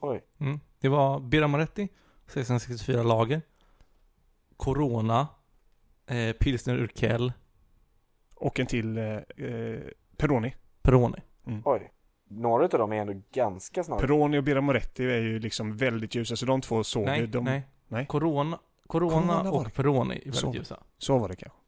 [0.00, 0.24] oj.
[0.38, 0.60] Mm.
[0.80, 3.42] Det var Birra Moretti, 1664 lager.
[4.56, 5.28] Corona.
[6.06, 7.32] Eh, Pilsner Urquell.
[8.34, 9.80] Och en till eh, eh,
[10.16, 10.54] Peroni.
[10.82, 11.18] Peroni.
[11.64, 11.92] Oj.
[12.28, 14.00] Några av dem är ändå ganska snarare.
[14.00, 16.36] Peroni och Birra Moretti är ju liksom väldigt ljusa.
[16.36, 17.26] Så de två såg Nej, ju.
[17.26, 17.62] De, nej.
[17.88, 18.06] nej.
[18.06, 19.74] Corona, Corona, Corona och.
[19.74, 20.54] Peroni är väldigt Så.
[20.54, 20.82] ljusa.
[20.98, 21.59] Så var det kanske.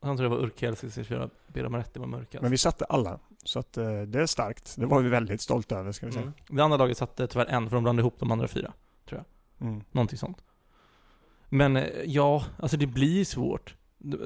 [0.00, 2.42] Han tror det var Urquell 1664, Birra Moretti var mörkast.
[2.42, 3.18] Men vi satte alla.
[3.44, 4.74] Så att eh, det är starkt.
[4.76, 6.22] Det var vi väldigt stolta över ska vi säga.
[6.22, 6.34] mm.
[6.48, 8.72] Det andra laget satte tyvärr en, för de blandade ihop de andra fyra.
[9.60, 9.82] Mm.
[9.92, 10.44] Någonting sånt.
[11.48, 13.76] Men eh, ja, alltså det blir svårt.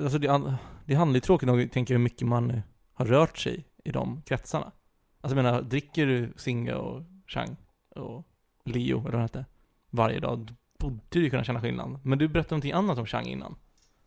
[0.02, 2.62] Alltså det, det handlar ju tråkigt nog, tänker jag, hur mycket man
[2.94, 4.72] har rört sig i de kretsarna.
[5.20, 7.56] Alltså jag menar, dricker du Singa och Chang
[7.96, 8.26] och
[8.64, 9.44] Leo, eller vad det hette,
[9.90, 12.00] varje dag, då borde du kunna känna skillnad.
[12.02, 13.56] Men du berättade någonting annat om Chang innan.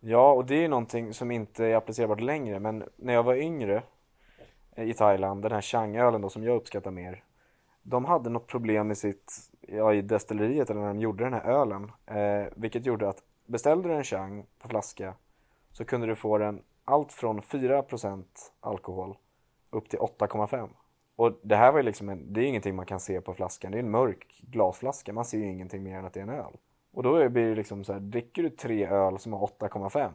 [0.07, 3.35] Ja, och det är ju någonting som inte är applicerbart längre, men när jag var
[3.35, 3.83] yngre
[4.75, 7.23] eh, i Thailand, den här Changölen då som jag uppskattar mer,
[7.83, 11.43] de hade något problem i sitt, ja i destilleriet eller när de gjorde den här
[11.43, 15.13] ölen, eh, vilket gjorde att beställde du en Chang på flaska
[15.71, 18.25] så kunde du få den allt från 4%
[18.59, 19.17] alkohol
[19.69, 20.69] upp till 8,5.
[21.15, 23.71] Och det här var ju liksom en, det är ingenting man kan se på flaskan,
[23.71, 26.29] det är en mörk glasflaska, man ser ju ingenting mer än att det är en
[26.29, 26.57] öl.
[26.95, 30.11] Och då blir det liksom så här, dricker du tre öl som har 8,5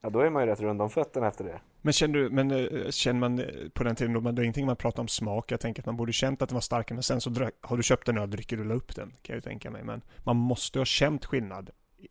[0.00, 1.60] Ja då är man ju rätt rund om fötterna efter det.
[1.82, 4.44] Men känner du, men eh, känner man eh, på den tiden då, man, det är
[4.44, 5.52] ingenting man pratar om smak.
[5.52, 7.76] Jag tänker att man borde känt att den var starkare, men sen så drack, har
[7.76, 9.84] du köpt en öl, dricker du la upp den, kan jag ju tänka mig.
[9.84, 11.70] Men man måste ha känt skillnad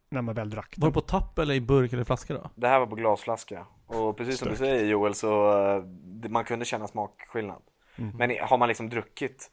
[0.10, 0.90] när man väl drack Var den.
[0.90, 2.50] det på tapp eller i burk eller flaska då?
[2.56, 3.66] Det här var på glasflaska.
[3.88, 5.64] Och precis som du säger Joel så
[6.24, 7.62] eh, man kunde känna smakskillnad.
[7.96, 8.18] Mhm.
[8.18, 9.52] Men har man liksom druckit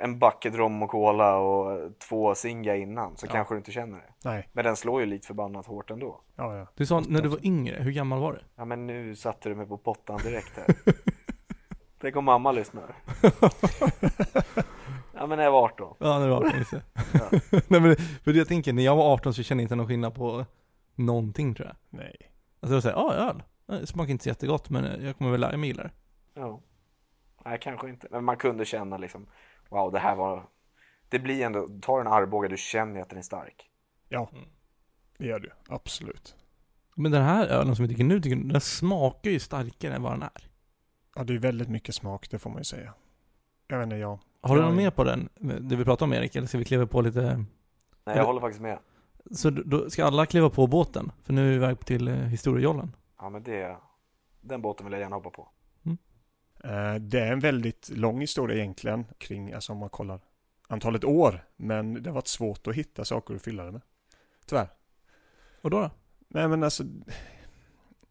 [0.00, 3.32] en bucket rom och cola och två singa innan så Ja.
[3.32, 4.12] kanske du inte känner det.
[4.24, 6.20] Nej, Men den slår ju likt förbannat hårt ändå.
[6.36, 6.66] ja ja.
[6.74, 8.38] Du sa när du var yngre, hur gammal var du?
[8.56, 10.66] Ja men nu satte du mig på pottan direkt här.
[12.00, 12.94] Tänk om mamma lyssnar.
[15.14, 15.96] ja men när jag var 18.
[16.00, 16.82] Ja, när du var 18, just det.
[17.12, 17.28] Ja.
[17.68, 19.86] Nej men, för det jag tänker, när jag var 18 så kände jag inte någon
[19.88, 20.44] skillnad på
[20.94, 21.76] någonting tror jag.
[21.98, 22.16] Nej.
[22.60, 23.42] Alltså jag säger, ja öl.
[23.66, 25.90] Det smakar inte så jättegott men jag kommer väl lära mig gilla det.
[26.34, 26.60] Ja.
[27.44, 28.06] Nej, kanske inte.
[28.10, 29.26] Men man kunde känna liksom,
[29.68, 30.48] wow, det här var...
[31.08, 33.70] Det blir ändå, tar en Arboga, du känner att den är stark.
[34.08, 34.44] Ja, Mm.
[35.18, 35.50] det gör du.
[35.68, 36.36] Absolut.
[36.96, 40.12] Men den här ölen som vi dricker nu, tycker den smakar ju starkare än vad
[40.12, 40.48] den är.
[41.16, 42.94] Ja, det är väldigt mycket smak, det får man ju säga.
[43.68, 44.18] Jag vet inte, jag.
[44.40, 44.76] Har du något ja.
[44.76, 45.28] mer på den?
[45.68, 47.20] Det vi pratar om Erik, eller ska vi kliva på lite?
[47.20, 47.44] Nej,
[48.06, 48.78] Eller- jag håller faktiskt med.
[49.30, 51.12] Så då- då ska alla kliva på båten?
[51.24, 52.96] För nu är vi iväg till eh, historiejollen.
[53.18, 53.76] Ja, men det...
[54.40, 55.48] Den båten vill jag gärna hoppa på.
[56.64, 60.20] Eh, Det är en väldigt lång historia egentligen kring, alltså om man kollar
[60.68, 61.44] antalet år.
[61.56, 63.80] Men det har varit svårt att hitta saker att fylla det med.
[64.46, 64.68] Tyvärr.
[65.60, 65.90] Och då då?
[66.28, 66.84] Nej men alltså,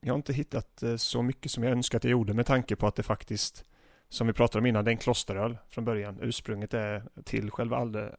[0.02, 2.76] jag har inte hittat eh, så mycket som jag önskar att jag gjorde med tanke
[2.76, 3.64] på att det faktiskt,
[4.10, 6.20] som vi pratade om innan, det är en klosteröl från början.
[6.22, 8.16] Ursprunget är till själva Alde,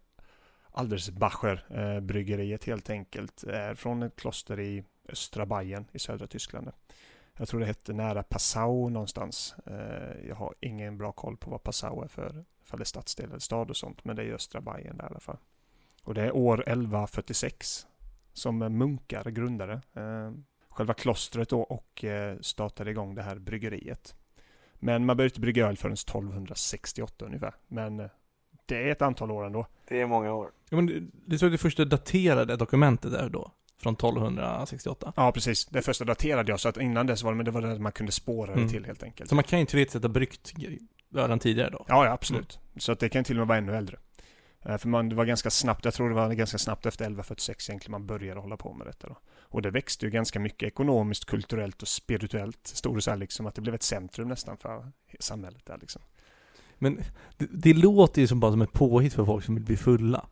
[0.70, 3.44] Aldersbacher eh, bryggeriet helt enkelt.
[3.44, 6.70] Är från ett kloster i östra Bayern i södra Tyskland.
[7.38, 9.54] Jag tror det hette nära Passau någonstans.
[9.66, 13.28] Eh, jag har ingen bra koll på vad Passau är för, ifall det är stadsdel
[13.28, 15.36] eller stad och sånt, men det är i östra Bayern där i alla fall.
[16.04, 17.86] Och det är år 1146
[18.32, 20.32] som munkar grundade eh,
[20.68, 24.14] själva klostret då och eh, startade igång det här bryggeriet.
[24.74, 27.54] Men man började inte brygga öl förrän 1268 ungefär.
[27.66, 27.96] Men
[28.66, 29.66] det är ett antal år ändå.
[29.88, 30.50] Det är många år.
[30.70, 33.52] Ja, men det- det såg det första daterade dokumentet där då.
[33.82, 35.12] Från 1268.
[35.16, 35.66] Ja, precis.
[35.66, 37.92] Det första daterade jag, så att innan dess var det, men det var det man
[37.92, 38.68] kunde spåra det Mm.
[38.68, 39.28] till helt enkelt.
[39.28, 40.52] Så man kan ju teoretiskt sett ha bryggt
[41.14, 41.84] ölen tidigare då.
[41.88, 42.58] Ja, ja absolut.
[42.76, 43.96] Så att det kan till och med vara ännu äldre.
[44.64, 47.70] Eh, För man, det var ganska snabbt, jag tror det var ganska snabbt efter 1146
[47.70, 49.18] egentligen man började hålla på med detta då.
[49.40, 52.58] Och det växte ju ganska mycket ekonomiskt, kulturellt och spirituellt.
[52.66, 56.02] Stod det så här liksom att det blev ett centrum nästan för samhället där liksom.
[56.78, 57.00] Men
[57.36, 60.26] det, det låter ju som bara som ett påhitt för folk som vill bli fulla.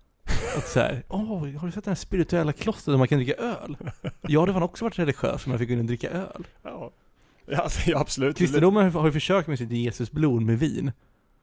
[0.57, 3.77] Att såhär, åh, har du sett den här spirituella klostret där man kan dricka öl?
[4.21, 6.47] Jag hade fan också varit religiös om jag fick och dricka öl.
[6.63, 6.91] Ja,
[7.47, 8.37] ja, alltså, ja absolut.
[8.39, 10.93] Kristendomen har ju försökt med sitt Jesusblod med vin.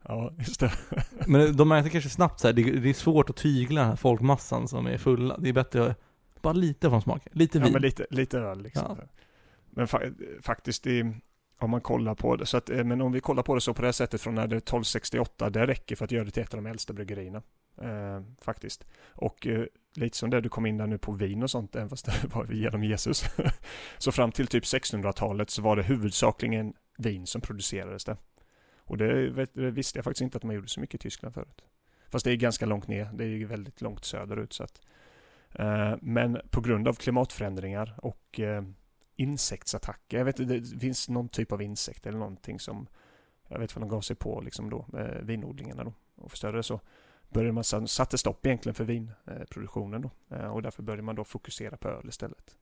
[0.07, 0.71] Ja, just det.
[1.27, 3.95] Men de märkte kanske snabbt så här, det, det är svårt att tygla den här
[3.95, 5.37] folkmassan som är fulla.
[5.37, 5.99] Det är bättre att,
[6.41, 7.31] bara lite från smaken.
[7.35, 7.73] Lite Ja, vin.
[7.73, 8.97] men lite, lite öl liksom.
[8.99, 9.05] Ja.
[9.69, 11.13] Men fa- faktiskt, det,
[11.59, 13.73] om man kollar på det, så att, eh, men om vi kollar på det så
[13.73, 16.31] på det här sättet från när det är 1268, det räcker för att göra det
[16.31, 17.41] till ett av de äldsta bryggerierna.
[17.81, 18.85] Eh, faktiskt.
[19.05, 21.89] Och eh, lite som det du kom in där nu på vin och sånt, även
[21.89, 23.25] fast det var genom Jesus.
[23.97, 28.17] så fram till typ 1600-talet så var det huvudsakligen vin som producerades där.
[28.77, 31.63] Och det, det visste jag faktiskt inte att man gjorde så mycket i Tyskland förut.
[32.09, 34.81] Fast det är ganska långt ner, det är ju väldigt långt söderut så att
[35.53, 38.63] Eh, Men på grund av klimatförändringar och eh,
[39.15, 42.87] insektsattacker, jag vet inte, det finns någon typ av insekt eller någonting som
[43.47, 46.63] jag vet vad de gav sig på liksom då, eh, vinodlingarna då och förstörde det
[46.63, 46.81] så
[47.33, 51.77] började man satte stopp egentligen för vinproduktionen då Eh, och därför började man då fokusera
[51.77, 52.55] på öl istället.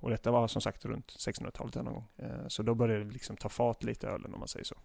[0.00, 2.08] Och detta var som sagt runt 1600-talet någon gång.
[2.16, 4.76] Eh, Så då började det liksom ta fart lite ölen om man säger så.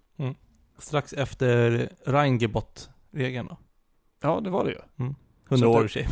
[0.77, 3.57] Strax efter Reingebot-regeln då.
[4.21, 4.79] Ja, det var det ju.
[4.97, 5.15] 100
[5.57, 6.07] Så- år i sig.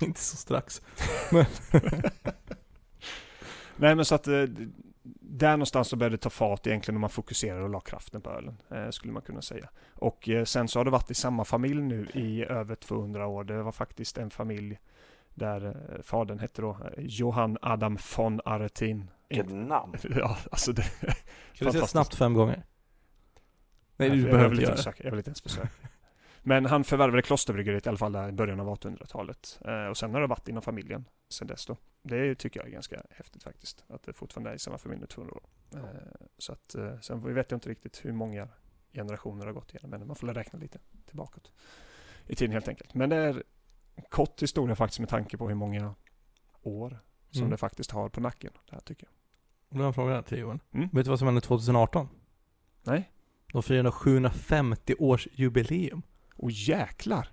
[0.00, 0.82] är inte så strax.
[3.76, 4.44] Nej men så att eh,
[5.40, 8.30] där någonstans så började det ta fart egentligen när man fokuserade och la kraften på
[8.30, 8.62] ölen.
[8.70, 9.68] Eh, skulle man kunna säga.
[9.94, 13.44] Och eh, sen så har det varit i samma familj nu i över 200 år.
[13.44, 14.78] Det var faktiskt en familj
[15.34, 19.10] där eh, fadern hette då eh, Johann Adam von Aretin.
[19.28, 19.94] Vilket namn.
[20.16, 20.82] Ja, alltså det...
[21.52, 22.62] Kan du säga snabbt fem gånger?
[23.96, 24.76] Nej, du jag, behöver inte det.
[24.76, 25.68] försöka, jag vill inte ens försöka.
[26.42, 29.58] Men han förvärvade klosterbryggeriet i alla fall där i början av 1800-talet.
[29.64, 31.76] Eh, och sen har det varit inom familjen sen dess då.
[32.02, 33.84] Det tycker jag är ganska häftigt faktiskt.
[33.88, 35.42] Att det fortfarande är i samma familj i 200 år.
[35.74, 35.80] Eh,
[36.38, 38.48] så att, eh, sen vet jag inte riktigt hur många
[38.92, 39.90] generationer har gått igenom.
[39.90, 41.40] Men man får väl räkna lite tillbaka
[42.26, 42.94] i tiden helt enkelt.
[42.94, 43.42] Men det är
[44.08, 45.94] kort historia faktiskt med tanke på hur många
[46.62, 46.98] år
[47.30, 47.50] som Mm.
[47.50, 48.52] det faktiskt har på nacken.
[48.68, 49.12] Det här tycker jag.
[49.68, 50.60] Då har jag en fråga till Johan.
[50.72, 50.88] Mm.
[50.92, 52.08] Vet du vad som hände 2018?
[52.82, 53.10] Nej?
[53.52, 56.02] De firade 750 års jubileum.
[56.40, 57.28] Och jäklar!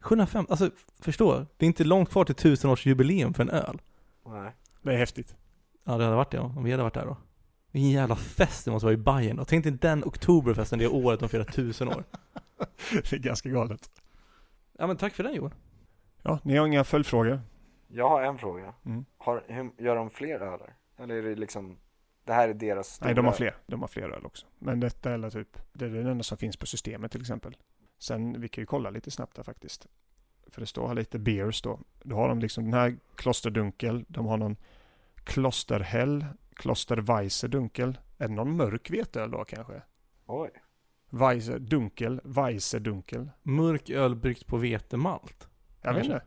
[0.00, 1.46] 750, alltså förstå.
[1.56, 3.80] Det är inte långt kvar till 1000 års jubileum för en öl.
[4.26, 4.52] Nej.
[4.82, 5.36] Det är häftigt.
[5.84, 7.16] Ja det hade varit det ja, om vi hade varit där då.
[7.70, 9.44] Vilken jävla fest det måste vara i Bayern då.
[9.44, 12.04] Tänk dig den oktoberfesten det året de firar 1000 år.
[12.92, 13.90] det är ganska galet.
[14.78, 15.54] Ja men tack för den Johan.
[16.22, 17.40] Ja, ni har inga följdfrågor?
[17.88, 18.74] Jag har en fråga.
[18.84, 19.04] Mm.
[19.18, 20.74] Har, hur, gör de fler öler?
[20.96, 21.76] Eller är det liksom,
[22.24, 23.56] det här är deras stora Nej, de har fler.
[23.66, 24.46] De har fler öl också.
[24.58, 27.56] Men detta är typ, det är den enda som finns på systemet till exempel.
[28.02, 29.86] Sen, vi kan ju kolla lite snabbt där faktiskt.
[30.46, 31.80] För det står här lite beers då.
[32.02, 34.04] Då har de liksom den här klosterdunkel.
[34.08, 34.56] De har någon
[35.24, 37.98] klosterhäll, klosterweisse dunkel.
[38.18, 39.82] Är det någon mörk veteöl då kanske?
[40.26, 40.50] Oj.
[41.10, 43.30] Weisse Dunkel, Weisse Dunkel.
[43.42, 45.48] Mörk öl bryggt på vetemalt.
[45.82, 46.22] Jag vet inte.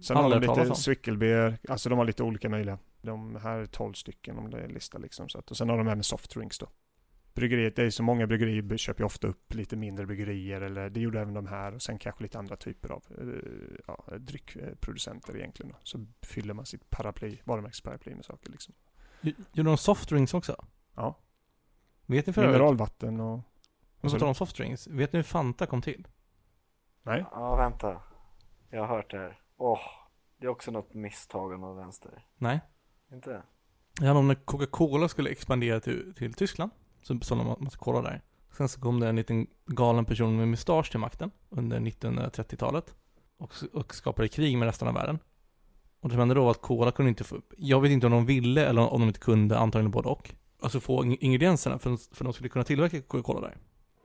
[0.00, 0.74] Sen har de lite.
[0.74, 2.78] Swickelbeer, alltså de har lite olika möjliga.
[3.02, 5.28] De här är 12 stycken om det är lista liksom.
[5.28, 6.68] Så att, och sen har de även soft drinks då.
[7.34, 11.00] Bryggeriet, det är så många bryggerier köper ju ofta upp lite mindre bryggerier eller det
[11.00, 15.72] gjorde även de här och sen kanske lite andra typer av eh, ja, dryckproducenter egentligen.
[15.72, 15.78] Då.
[15.82, 18.74] Så fyller man sitt paraply, varumärkesparaply med saker liksom.
[19.52, 20.64] Gjorde de softdrinks också?
[20.94, 21.18] Ja,
[22.10, 23.40] Vet ni för mineralvatten och...
[24.00, 24.86] Men på tal om softdrinks.
[24.86, 26.08] Vet ni hur Fanta kom till?
[27.02, 28.00] Nej, Ja, vänta.
[28.70, 29.40] Jag har hört det här.
[29.56, 29.80] Åh,
[30.38, 32.26] det är också något misstag av vänster.
[32.36, 32.60] Nej.
[33.12, 33.42] Inte?
[34.00, 36.70] Det handlar om när Coca-Cola skulle expandera till, till Tyskland.
[37.02, 38.22] Så beställde de en massa cola där.
[38.56, 42.94] Sen så kom det en liten galen person med mustasch till makten under 1930-talet.
[43.38, 45.18] Och, och skapade krig med resten av världen.
[46.00, 48.12] Och det som hände då var att cola kunde inte få, jag vet inte om
[48.12, 50.34] de ville eller om de inte kunde, antagligen både och.
[50.62, 53.56] Alltså få ingredienserna för, för de skulle kunna tillverka Coca-Cola där.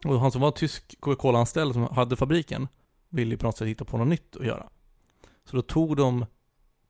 [0.06, 2.68] Och han som var tysk Coca-Cola-anställd som hade fabriken
[3.10, 4.70] ville ju på något sätt hitta på något nytt att göra.
[5.46, 6.26] Så då tog de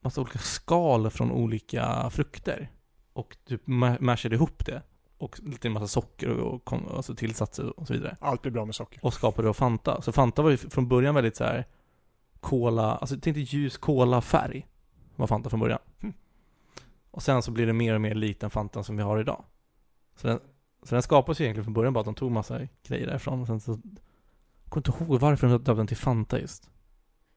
[0.02, 2.72] massa olika skal från olika frukter
[3.14, 3.62] och typ
[4.00, 4.82] mashade ihop det.
[5.26, 8.18] Och lite massa socker och, och alltså tillsatser och så vidare.
[8.20, 9.00] allt blir bra med socker.
[9.06, 10.02] Och skapade då Fanta.
[10.02, 11.66] Så Fanta var ju från början väldigt så här
[12.40, 14.68] Cola, alltså tänkte ljus cola-färg.
[15.16, 15.80] Var Fanta från början.
[16.02, 16.16] Mm.
[17.12, 19.44] Och sen så blir det mer och mer likt den Fantan som vi har idag.
[20.16, 20.40] Så den,
[20.84, 23.42] så den skapas ju egentligen från början bara att de tog massa grejer därifrån.
[23.42, 23.80] Och sen så, jag
[24.70, 26.70] kommer inte ihåg varför de döpte den till Fanta just.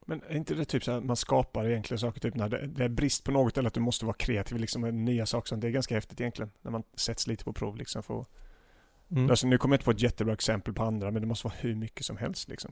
[0.09, 2.83] Men är inte det typ så här man skapar egentligen saker typ när det, det
[2.83, 5.55] är brist på något eller att du måste vara kreativ liksom med nya saker.
[5.55, 8.03] Det är ganska häftigt egentligen när man sätts lite på prov liksom.
[8.03, 8.29] För, att-
[9.11, 9.29] Mm.
[9.29, 11.55] alltså, nu kommer jag inte på ett jättebra exempel på andra men det måste vara
[11.59, 12.71] hur mycket som helst liksom.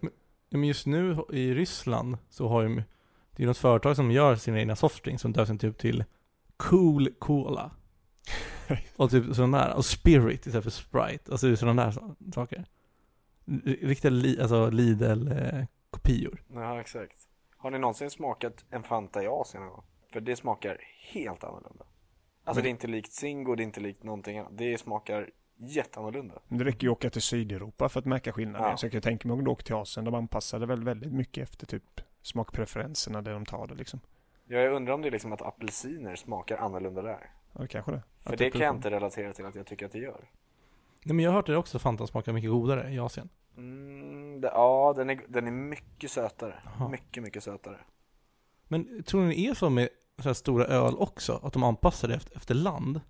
[0.00, 2.82] Ja, men just nu i Ryssland så har ju,
[3.36, 6.04] det är något företag som gör sina egna softdrinks som döps typ till
[6.56, 7.70] Cool Cola.
[8.96, 11.32] och typ sådana där, och Spirit istället för Sprite.
[11.32, 12.64] Alltså sådana där sa- saker.
[13.64, 14.70] Riktiga li, alltså
[16.04, 16.42] Lidl-kopior.
[16.54, 17.16] Ja, exakt.
[17.56, 19.84] Har ni någonsin smakat en Fanta i Asien någon gång?
[20.12, 20.78] För det smakar
[21.12, 21.84] helt annorlunda.
[22.44, 24.52] Alltså Men- det är inte likt Zingo, det är inte likt någonting annat.
[24.58, 26.34] Det smakar jätteannorlunda.
[26.48, 28.70] Men det räcker ju att åka till Sydeuropa för att märka skillnaden.
[28.70, 28.76] Ja.
[28.76, 31.42] Så jag kan tänka mig om du åker till Asien, de anpassade väl väldigt mycket
[31.42, 34.00] efter typ smakpreferenserna där de tar det liksom.
[34.46, 37.30] Ja, Jag undrar om det är liksom att apelsiner smakar annorlunda där.
[37.52, 38.02] Ja, det kanske det.
[38.20, 40.30] För Att det kan jag inte relatera till att jag tycker att det gör.
[41.04, 43.28] Nej men jag har hört det också, Fanta smakar mycket godare i Asien.
[43.56, 46.54] Mm, det, ja, den är, den är mycket sötare.
[46.64, 46.88] Jaha.
[46.88, 47.78] Mycket, mycket sötare.
[48.68, 49.88] Men tror ni det är så med
[50.18, 51.40] så här stora öl också?
[51.42, 53.00] Att de anpassar det efter, efter land?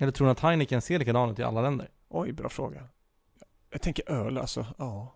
[0.00, 1.90] Eller tror ni att Heineken ser likadan ut i alla länder?
[2.08, 2.88] Oj, bra fråga.
[3.70, 5.14] Jag tänker öl alltså, ja.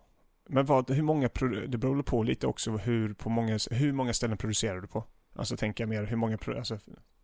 [0.48, 1.28] Men vad, hur många,
[1.68, 5.04] det beror på lite också hur, på många, hur många ställen producerar du på?
[5.37, 6.78] Alltså tänker jag mer hur många, alltså,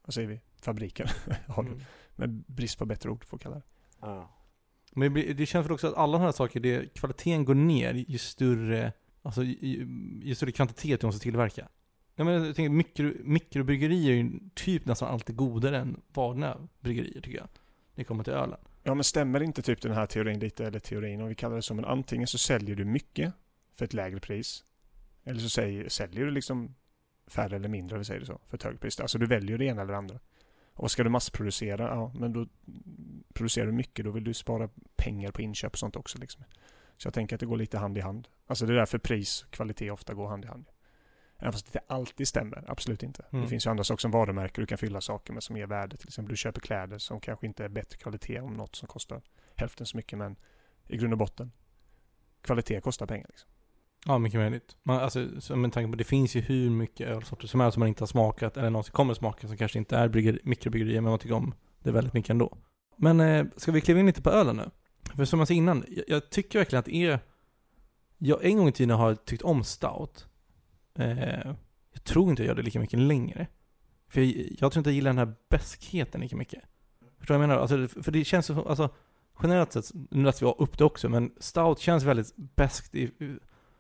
[0.05, 1.13] vad säger vi, fabriker
[1.49, 1.69] har du?
[1.69, 1.83] Mm.
[2.17, 3.63] Med brist på bättre ord får jag kalla det.
[4.01, 4.38] Ja.
[4.99, 8.19] Men det, känns väl också att alla de här saker, det, kvaliteten går ner ju
[8.19, 9.87] större, alltså ju,
[10.23, 11.69] ju större kvantitet du måste tillverka.
[12.15, 17.21] Jag, menar, jag tänker mikro, mikrobryggerier är ju typ nästan alltid godare än vanliga bryggerier
[17.21, 17.49] tycker jag.
[17.95, 18.59] När det kommer till ölen.
[18.83, 21.63] Ja men stämmer inte typ den här teorin lite, eller teorin om vi kallar det
[21.63, 23.33] så, men antingen så säljer du mycket
[23.73, 24.65] för ett lägre pris.
[25.25, 26.75] Eller så säger, säljer du liksom
[27.27, 29.01] färre eller mindre, om vi säger det så, för ett högre pris.
[29.01, 30.19] Alltså du väljer det ena eller det andra.
[30.73, 32.47] Och ska du massproducera, ja men då
[33.39, 36.45] producerar du mycket, då vill du spara pengar på inköp och sånt också liksom.
[36.97, 38.29] Så jag tänker att det går lite hand i hand.
[38.47, 40.69] Alltså det är därför pris och kvalitet ofta går hand i hand.
[41.39, 43.25] Även fast det inte alltid stämmer, absolut inte.
[43.31, 43.43] Mm.
[43.45, 45.97] Det finns ju andra saker som varumärken du kan fylla saker med som ger värde.
[45.97, 49.23] Till exempel du köper kläder som kanske inte är bättre kvalitet om något som kostar
[49.57, 50.37] hälften så mycket men
[50.87, 51.53] i grund och botten
[52.43, 53.27] kvalitet kostar pengar.
[53.29, 53.51] Liksom.
[54.07, 54.77] Ja, mycket möjligt.
[54.83, 57.81] Man, alltså, så med tanke på det finns ju hur mycket ölsorter som helst som
[57.81, 61.11] man inte har smakat eller någonsin kommer smaka som kanske inte är brygger, mikrobryggerier men
[61.11, 62.59] man tycker om det väldigt mycket ändå.
[62.99, 64.71] Men eh, ska vi kliva in lite på ölen nu?
[65.17, 67.21] För som jag sa innan, jag, jag tycker verkligen att det är...
[68.19, 70.27] Jag en gång i tiden har tyckt om stout.
[70.99, 71.55] Eh,
[71.93, 73.47] jag tror inte jag gör det lika mycket längre.
[74.09, 76.63] För jag, jag tror inte jag gillar den här beskheten lika mycket.
[77.19, 77.63] Förstår du vad jag menar?
[77.63, 78.91] Alltså, för det känns som, alltså
[79.43, 83.11] generellt sett, nu läste vi upp det också, men stout känns väldigt beskt i,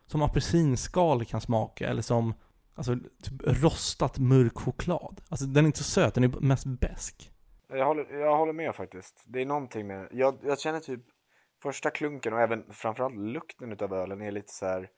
[0.06, 2.34] som apelsinskal kan smaka eller som
[2.74, 5.20] alltså, typ rostat mörk choklad.
[5.28, 7.32] Alltså den är inte så söt, den är mest besk.
[7.68, 9.24] Jag håller, jag håller med faktiskt.
[9.26, 11.00] Det är någonting med, jag, jag känner typ
[11.62, 14.90] första klunken och även framförallt lukten utav ölen är lite så här.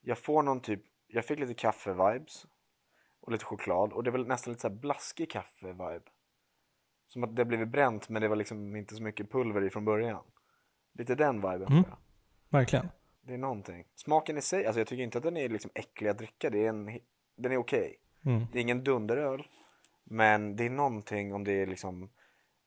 [0.00, 2.46] Jag får någon typ, jag fick lite kaffe-vibes
[3.20, 6.02] och lite choklad och det är väl nästan lite så här blaskig kaffe-vibe.
[7.06, 9.84] Som att det blivit bränt men det var liksom inte så mycket pulver i från
[9.84, 10.24] början.
[10.92, 11.84] Lite den viben Mm.
[11.88, 11.96] jag.
[12.48, 12.88] Verkligen.
[13.20, 13.84] Det är någonting.
[13.94, 16.50] Smaken i sig, alltså jag tycker inte att den är liksom äcklig att dricka.
[16.50, 17.00] Det är en,
[17.36, 17.96] den är okej.
[18.24, 18.46] Mm.
[18.52, 19.46] Det är ingen dunderöl.
[20.10, 22.10] Men det är någonting om det är liksom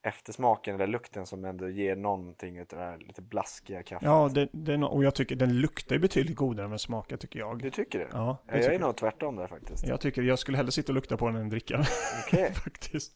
[0.03, 4.05] eftersmaken eller lukten som ändå ger någonting utav det här lite blaskiga kaffet.
[4.05, 7.61] Ja, det, det, och jag tycker den luktar betydligt godare än den smakar tycker jag.
[7.61, 8.07] Du tycker det?
[8.11, 9.87] Ja, Ja, det jag tycker är nog tvärtom där faktiskt.
[9.87, 11.85] Jag tycker jag skulle hellre sitta och lukta på den än dricka
[12.27, 12.53] Okej.
[12.63, 13.13] faktiskt.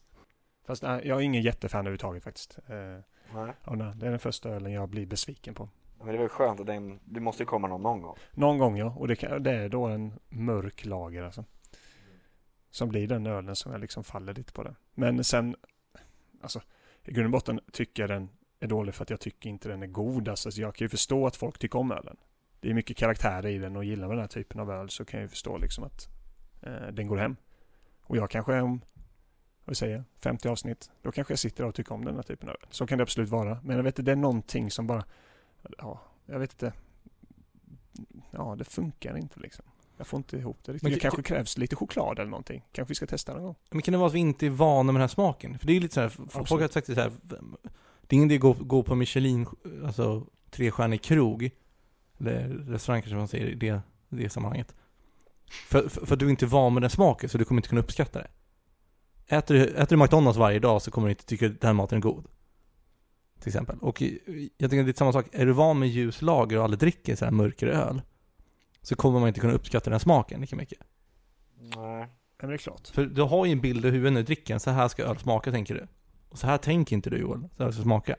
[0.66, 2.58] Fast nej, jag är ingen jättefan överhuvudtaget faktiskt.
[2.68, 2.74] Eh,
[3.34, 3.52] Nej.
[3.66, 5.68] nej, det är den första ölen jag blir besviken på.
[5.98, 8.16] Men det var skönt att den, det måste ju komma någon någon gång.
[8.34, 11.44] Någon gång ja, och det, kan, det är då en mörk lager alltså.
[12.76, 14.76] Som blir den ölen som jag liksom faller lite på den.
[14.94, 15.56] Men sen,
[16.40, 16.62] alltså
[17.04, 18.28] i grund och botten tycker jag den
[18.60, 20.28] är dålig för att jag tycker inte den är god.
[20.28, 22.16] Alltså, jag kan ju förstå att folk tycker om ölen.
[22.60, 25.04] Det är mycket karaktärer i den och gillar man den här typen av öl så
[25.04, 26.08] kan jag ju förstå liksom att
[26.62, 27.36] eh, den går hem.
[28.00, 28.80] Och jag kanske om,
[29.64, 32.48] vad säger jag, 50 avsnitt, då kanske jag sitter och tycker om den här typen
[32.48, 32.68] av öl.
[32.70, 33.60] Så kan det absolut vara.
[33.64, 35.04] Men jag vet inte, det är någonting som bara,
[35.78, 36.72] ja, jag vet inte.
[38.30, 39.64] Ja, det funkar inte liksom.
[39.96, 40.82] Jag får inte ihop det riktigt.
[40.82, 42.64] Men det kanske krävs lite choklad eller någonting.
[42.72, 43.54] Kanske vi ska testa någon gång.
[43.70, 45.58] Men kan det vara att vi inte är vana med den här smaken?
[45.58, 46.62] För det är lite så här, folk Absolut.
[46.62, 47.12] har sagt det så här,
[48.06, 49.46] det är ingen idé att gå, gå på Michelin,
[49.84, 51.50] alltså trestjärnig krog,
[52.18, 54.74] eller restaurang kanske man säger i det, det sammanhanget.
[55.68, 57.68] För, för, för att du inte är van med den smaken, så du kommer inte
[57.68, 58.28] kunna uppskatta det.
[59.36, 61.74] Äter du, äter du McDonalds varje dag så kommer du inte tycka att den här
[61.74, 62.26] maten är god.
[63.40, 63.78] Till exempel.
[63.80, 66.64] Och jag tänker att det är samma sak, är du van med ljus lager och
[66.64, 68.02] aldrig dricker så här mörkare öl,
[68.86, 70.78] så kommer man inte kunna uppskatta den här smaken lika mycket.
[71.76, 72.06] Nej.
[72.40, 72.88] Men det är klart.
[72.88, 75.04] För du har ju en bild i huvudet när du dricker den, så här ska
[75.04, 75.86] öl smaka tänker du.
[76.28, 78.16] Och så här tänker inte du Joel, så här ska smaka.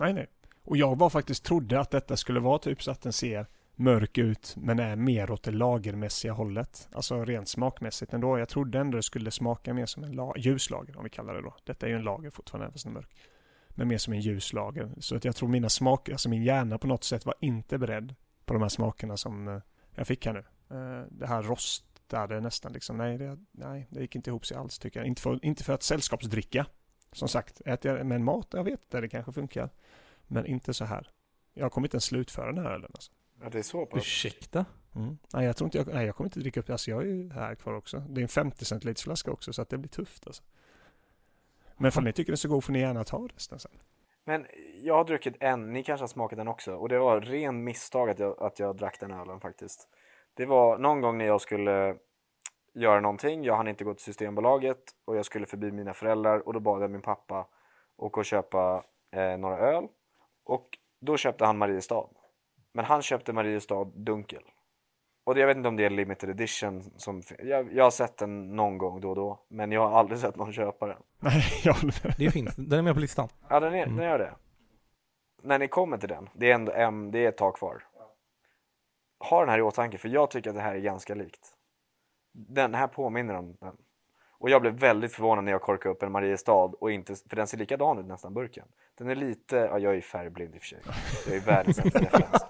[0.00, 0.26] Nej, nej.
[0.64, 3.46] Och jag var faktiskt trodde att detta skulle vara typ så att den ser
[3.76, 6.88] mörk ut men är mer åt det lagermässiga hållet.
[6.92, 8.38] Alltså rent smakmässigt ändå.
[8.38, 11.42] Jag trodde ändå det skulle smaka mer som en la- ljuslager om vi kallar det
[11.42, 11.54] då.
[11.64, 13.16] Detta är ju en lager fortfarande även fast den är mörk.
[13.68, 14.90] Men mer som en ljuslager.
[14.98, 18.14] Så att jag tror mina smaker, alltså min hjärna på något sätt var inte beredd
[18.44, 19.60] på de här smakerna som eh,
[19.94, 20.44] jag fick här nu.
[20.76, 22.96] Eh, Det här rostade nästan liksom.
[22.96, 25.06] Nej, det, nej, det gick inte ihop sig alls tycker jag.
[25.06, 26.66] Inte för, inte för att sällskapsdricka.
[27.12, 29.70] Som sagt, äter jag med en mat, jag vet det, det kanske funkar.
[30.26, 31.10] Men inte så här.
[31.54, 33.12] Jag kommer inte ens slutföra den här ölen alltså.
[33.42, 33.98] Ja, det är så pass.
[34.00, 34.64] Ursäkta?
[34.94, 35.18] Mm.
[35.32, 36.72] Nej, jag tror inte jag, nej, jag kommer inte dricka upp det.
[36.72, 37.98] Alltså jag är ju här kvar också.
[38.08, 40.42] Det är en 50 centiliters flaska också så att det blir tufft alltså.
[41.76, 43.72] Men för ni tycker den är så god får ni gärna ta resten sen.
[44.24, 44.46] Men
[44.82, 46.74] jag har druckit en, ni kanske har smakat den också.
[46.74, 49.88] Och det var ren misstag att jag, att jag drack den ölen faktiskt.
[50.34, 51.96] Det var någon gång när jag skulle
[52.74, 53.44] göra någonting.
[53.44, 56.82] Jag hann inte gå till Systembolaget och jag skulle förbi mina föräldrar och då bad
[56.82, 57.46] jag min pappa
[57.96, 59.88] åka och köpa eh, några öl.
[60.44, 62.08] Och då köpte han Mariestad.
[62.72, 64.42] Men han köpte Mariestad Dunkel.
[65.24, 66.82] Och jag vet inte om det är limited edition.
[66.96, 69.44] Som, jag, jag har sett den någon gång då och då.
[69.48, 71.02] Men jag har aldrig sett någon köpa den.
[71.20, 72.14] Nej, jag håller med.
[72.18, 73.28] Det finns, den är med på listan.
[73.48, 73.96] Ja, den, är, Mm.
[73.96, 74.34] den gör det.
[75.42, 77.82] När ni kommer till den, det är ändå en, det är ett tag kvar.
[79.30, 81.48] Ha den här i åtanke, för jag tycker att det här är ganska likt.
[82.32, 83.76] Den här påminner om den.
[84.42, 87.46] Och jag blev väldigt förvånad när jag korkade upp en Mariestad och inte, för den
[87.46, 88.64] ser likadan ut nästan burken.
[88.98, 90.78] Den är lite, ja jag är färgblind i och för sig.
[91.26, 92.42] Jag är världens sämsta referens.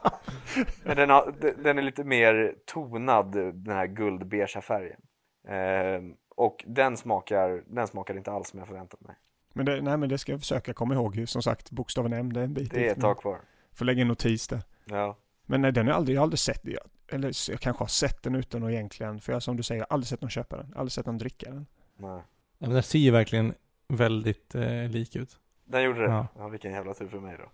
[0.85, 5.01] Men den, har, den- är lite mer tonad, den här guldbeiga färgen.
[5.49, 9.17] Ehm, och den smakar, den smakar inte alls som jag förväntat mig.
[9.53, 11.25] Men det, nej, men det ska jag försöka komma ihåg.
[11.27, 13.41] Som sagt, bokstaven M, det är en bit Det är ett tag kvar.
[13.75, 14.63] Får lägga en notis där.
[14.85, 15.17] Ja.
[15.47, 16.61] Men nej, den har jag aldrig, jag har aldrig sett.
[16.65, 19.81] Jag, eller jag kanske har sett den utan att egentligen, för jag som du säger,
[19.81, 20.73] jag har aldrig sett någon köpa den.
[20.77, 21.67] Aldrig sett någon dricka den.
[21.97, 22.11] Nej.
[22.59, 23.55] Ja, men den ser ju verkligen
[23.89, 25.39] väldigt eh, lik ut.
[25.65, 26.07] Den gjorde det?
[26.11, 26.27] Ja.
[26.39, 26.49] Ja.
[26.49, 27.45] vilken jävla tur för mig då.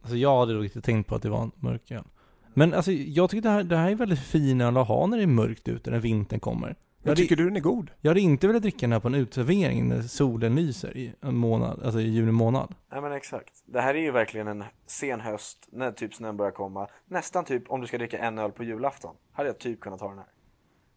[0.00, 2.04] Alltså jag hade nog inte tänkt på att det var en mörk öl.
[2.54, 5.16] Men alltså jag tycker det här, det här är väldigt fin öl att ha när
[5.16, 6.66] det är mörkt ute, när vintern kommer.
[6.68, 7.90] Men Ja, det- tycker du den är god?
[8.00, 11.36] Jag hade inte velat dricka den här på en uteservering när solen lyser i en
[11.36, 12.74] månad, alltså i juni månad.
[12.92, 13.52] Nej men exakt.
[13.66, 16.88] Det här är ju verkligen en sen höst, när typ snön börjar komma.
[17.06, 19.16] Nästan typ om du ska dricka en öl på julafton.
[19.32, 20.26] Hade jag typ kunnat ta den här.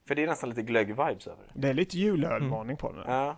[0.10, 1.60] För det är nästan lite glögg-vibes över det.
[1.62, 3.03] Det är lite julölvarning på den.
[3.07, 3.38] Ja.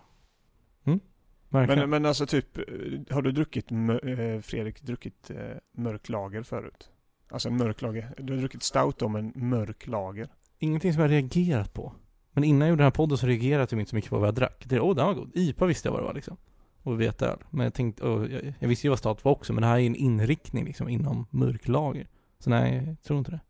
[1.48, 1.80] Verkligen.
[1.80, 2.64] Men, men alltså typ, eh,
[3.10, 5.36] har du druckit, mö- eh, Fredrik, druckit eh,
[5.76, 6.90] mörk lager förut?
[7.30, 8.14] Alltså en mörk lager.
[8.18, 10.28] Du har druckit stout om en mörk lager.
[10.58, 11.92] Ingenting som jag reagerat på.
[12.32, 14.28] Men innan jag gjorde den här podden så reagerade jag inte så mycket på vad
[14.28, 14.64] jag drack.
[14.66, 15.30] Det, åh, den var god.
[15.34, 16.36] IPA visste jag vad det var liksom.
[16.82, 17.38] Och veteöl.
[17.50, 19.78] Men jag tänkte, och jag, jag visste ju vad stout var också, men det här
[19.78, 22.08] är en inriktning liksom inom mörklager.
[22.38, 23.40] Så nej, jag tror inte det.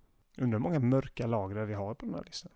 [0.42, 2.52] Undrar hur många mörka lager vi har på den här listan.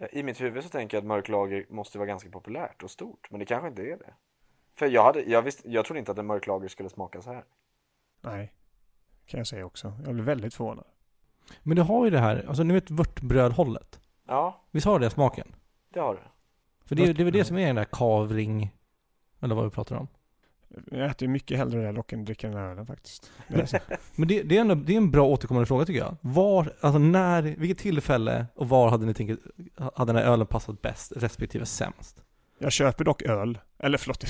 [0.00, 3.30] Ja, I mitt huvud så tänker jag att mörklager måste vara ganska populärt och stort.
[3.30, 4.14] Men det kanske inte är det.
[4.74, 7.44] För jag, hade, jag, visste, jag trodde inte att en mörklager skulle smaka så här.
[8.20, 8.52] Nej,
[9.26, 9.92] kan jag säga också.
[10.04, 10.84] Jag blev väldigt förvånad.
[11.62, 14.00] Men du har ju det här, alltså ni vet vörtbrödhållet.
[14.26, 15.54] Ja, Visst har det smaken?
[15.90, 16.20] det har du.
[16.84, 17.44] För det, det är väl det Ja.
[17.44, 18.70] som är den där kavring,
[19.40, 20.08] eller vad vi pratar om.
[20.90, 23.30] Jag äter ju mycket hellre det dock än dricker den här ölen faktiskt.
[23.48, 23.80] Det.
[24.16, 26.16] Men det, det, är ändå, det är en bra återkommande fråga tycker jag.
[26.20, 29.42] Var, alltså när, vilket tillfälle och var hade ni tänkt,
[29.94, 32.22] hade den här ölen passat bäst respektive sämst?
[32.58, 33.58] Jag köper dock öl.
[33.78, 34.24] Eller förlåt,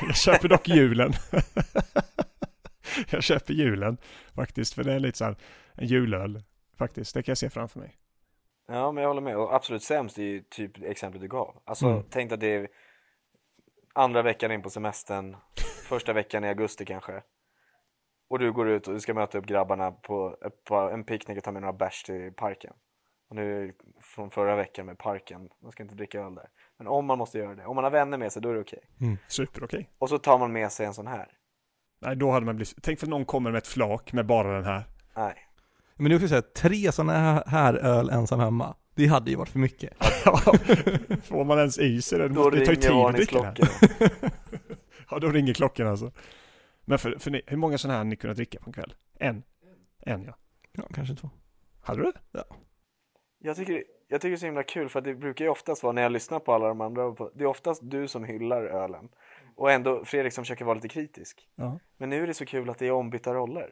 [0.06, 1.12] jag köper dock julen.
[3.10, 3.96] jag köper julen
[4.34, 5.36] faktiskt, för det är lite så här
[5.74, 6.42] en julöl
[6.78, 7.14] faktiskt.
[7.14, 7.96] Det kan jag se framför mig.
[8.68, 9.36] Ja, men jag håller med.
[9.36, 11.62] Och absolut sämst är ju typ exemplet du gav.
[11.64, 12.02] Alltså, Mm.
[12.10, 12.68] tänk att det är
[13.94, 15.36] andra veckan in på semestern,
[15.90, 17.22] första veckan i augusti kanske.
[18.30, 20.36] Och du går ut och du ska möta upp grabbarna på,
[20.68, 22.72] på en picknick och ta med några bärs till parken.
[23.28, 26.48] Och nu från förra veckan med parken, man ska inte dricka öl där.
[26.78, 28.60] Men om man måste göra det, om man har vänner med sig, då är det
[28.60, 28.82] okej.
[29.28, 29.90] Super okej.
[29.98, 31.28] Och så tar man med sig en sån här.
[32.00, 32.74] Nej, då hade man blivit...
[32.82, 34.84] Tänk för någon kommer med ett flak med bara den här.
[35.16, 35.34] Nej.
[35.96, 38.74] Men är också så här, tre sådana här öl ensam hemma.
[38.94, 40.04] Det hade ju varit för mycket.
[41.24, 42.28] Får man ens i sig det?
[42.28, 43.54] Då det tar ju tid att dricka.
[45.10, 46.12] Ja, då ringer klockan alltså.
[46.84, 48.94] Men för, för ni, hur många sådana här ni kunnat dricka på en kväll?
[49.18, 49.42] En?
[50.00, 50.34] En ja.
[50.72, 51.30] Ja, kanske två.
[51.80, 52.44] Hade du det?
[53.38, 55.82] Jag tycker, jag tycker det är så himla kul för att det brukar ju oftast
[55.82, 59.08] vara när jag lyssnar på alla de andra, det är oftast du som hyllar ölen.
[59.56, 61.48] Och ändå Fredrik som försöker vara lite kritisk.
[61.54, 61.78] Ja.
[61.96, 63.70] Men nu är det så kul att det är ombytta roller.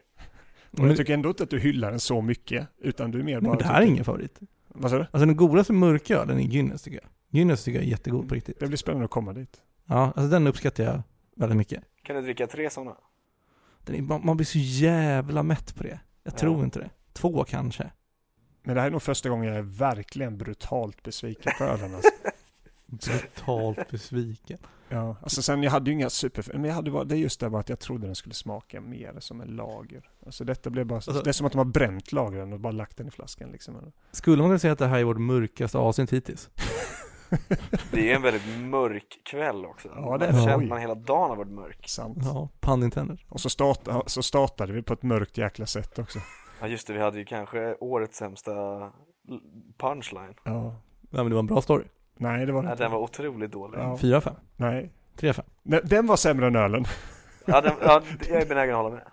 [0.70, 3.40] Och jag tycker ändå inte att du hyllar den så mycket, utan du är mer
[3.40, 3.50] bara...
[3.50, 4.38] Men det här är ingen favorit.
[4.68, 5.02] Vad sa du?
[5.02, 7.10] Alltså den godaste mörkölen är Guinness tycker jag.
[7.30, 8.60] Guinness tycker jag är jättegod på riktigt.
[8.60, 9.62] Det blir spännande att komma dit.
[9.86, 11.02] Ja, alltså den uppskattar jag
[11.38, 11.84] väldigt mycket.
[12.02, 12.96] Kan du dricka tre sådana?
[13.84, 16.00] Den är, man, man blir så jävla mätt på det.
[16.24, 16.38] Jag Ja.
[16.38, 16.90] tror inte det.
[17.12, 17.90] Två kanske.
[18.62, 22.10] Men det här är nog första gången jag är verkligen brutalt besviken på ölen alltså.
[22.86, 24.58] Brutalt besviken.
[24.88, 26.44] Ja, alltså sen jag hade ju inga super...
[26.52, 28.80] Men jag hade bara, det är just det bara att jag trodde den skulle smaka
[28.80, 30.10] mer som en lager.
[30.26, 30.94] Alltså detta blev bara...
[30.94, 33.50] Alltså- det är som att de har bränt lagren och bara lagt den i flaskan
[33.52, 33.92] liksom.
[34.12, 36.50] Skulle man kunna säga att det här är vårt mörkaste avsnitt hittills?
[37.90, 39.88] Det är en väldigt mörk kväll också.
[39.96, 41.88] Ja, det är man känner att man hela dagen har varit mörk.
[41.88, 42.18] Sant.
[42.22, 43.18] Ja, pun intended.
[43.28, 46.18] Och så, starta, så startade vi på ett mörkt jäkla sätt också.
[46.60, 48.52] Ja just det, vi hade ju kanske årets sämsta
[49.78, 50.34] punchline.
[50.44, 50.74] Ja.
[51.10, 51.84] Ja, men det var en bra story.
[52.16, 52.84] Nej, det var det Ja, inte.
[52.84, 53.78] den var otroligt dålig.
[53.78, 53.98] Ja.
[53.98, 54.34] Fyra fem.
[54.56, 54.92] Nej.
[55.16, 55.44] Tre fem.
[55.62, 56.84] Nej, Den var sämre än ölen.
[57.46, 59.04] Ja, den, ja, jag är benägen att hålla med.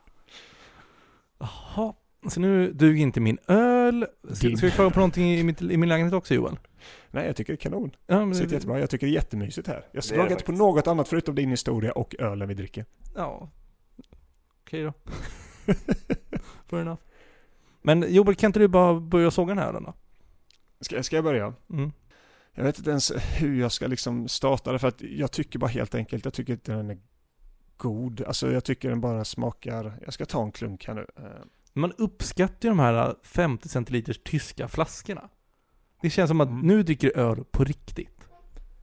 [1.39, 1.93] Jaha.
[2.27, 4.05] Så nu duger inte min öl.
[4.33, 6.57] Ska, ska vi klaga på någonting i, mitt, i min lägenhet också Joel?
[7.11, 7.95] Nej, jag tycker det är kanon.
[8.07, 8.79] Ja, men Det sitter jättebra.
[8.79, 9.85] Jag tycker det är jättemysigt här.
[9.91, 12.85] Jag det inte på något annat förutom din historia och ölen vi dricker.
[13.15, 13.49] Ja.
[14.63, 14.93] Okej då.
[16.67, 17.01] Fair enough.
[17.81, 19.93] Men Joel, kan inte du bara börja såga den här ölen då?
[20.81, 21.53] Ska, ska jag börja?
[21.69, 21.91] Mm.
[22.53, 25.67] Jag vet inte ens hur jag ska liksom starta det för att jag tycker bara
[25.67, 26.97] helt enkelt, jag tycker inte den är
[27.77, 28.21] god.
[28.21, 31.07] Alltså jag tycker den bara smakar, jag ska ta en klunk här nu.
[31.17, 31.23] Eh,
[31.73, 35.29] Man uppskattar ju de här 50 centiliters tyska flaskorna.
[36.05, 36.67] Det känns som att Mm.
[36.67, 38.09] nu dricker du öl på riktigt.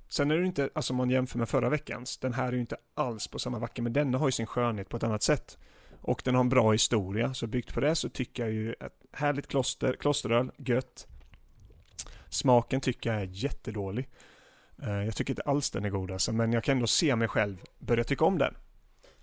[0.08, 2.60] Sen är det inte, alltså om man jämför med förra veckans, den här är ju
[2.60, 5.58] inte alls på samma vacka, men denna har ju sin skönhet på ett annat sätt.
[6.00, 8.92] Och den har en bra historia, så byggt på det så tycker jag ju att
[9.12, 11.06] härligt kloster, klosteröl, gött.
[12.28, 14.08] Smaken tycker jag är jättedålig.
[14.82, 17.28] Eh, Jag tycker inte alls den är god alltså, men jag kan ändå se mig
[17.28, 18.54] själv börja tycka om den.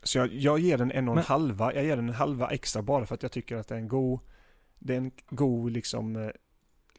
[0.04, 2.50] Så jag, jag ger den en och en Men- halva, jag ger den en halva
[2.50, 4.20] extra bara för att jag tycker att det är en god,
[4.80, 6.30] det är en god liksom eh,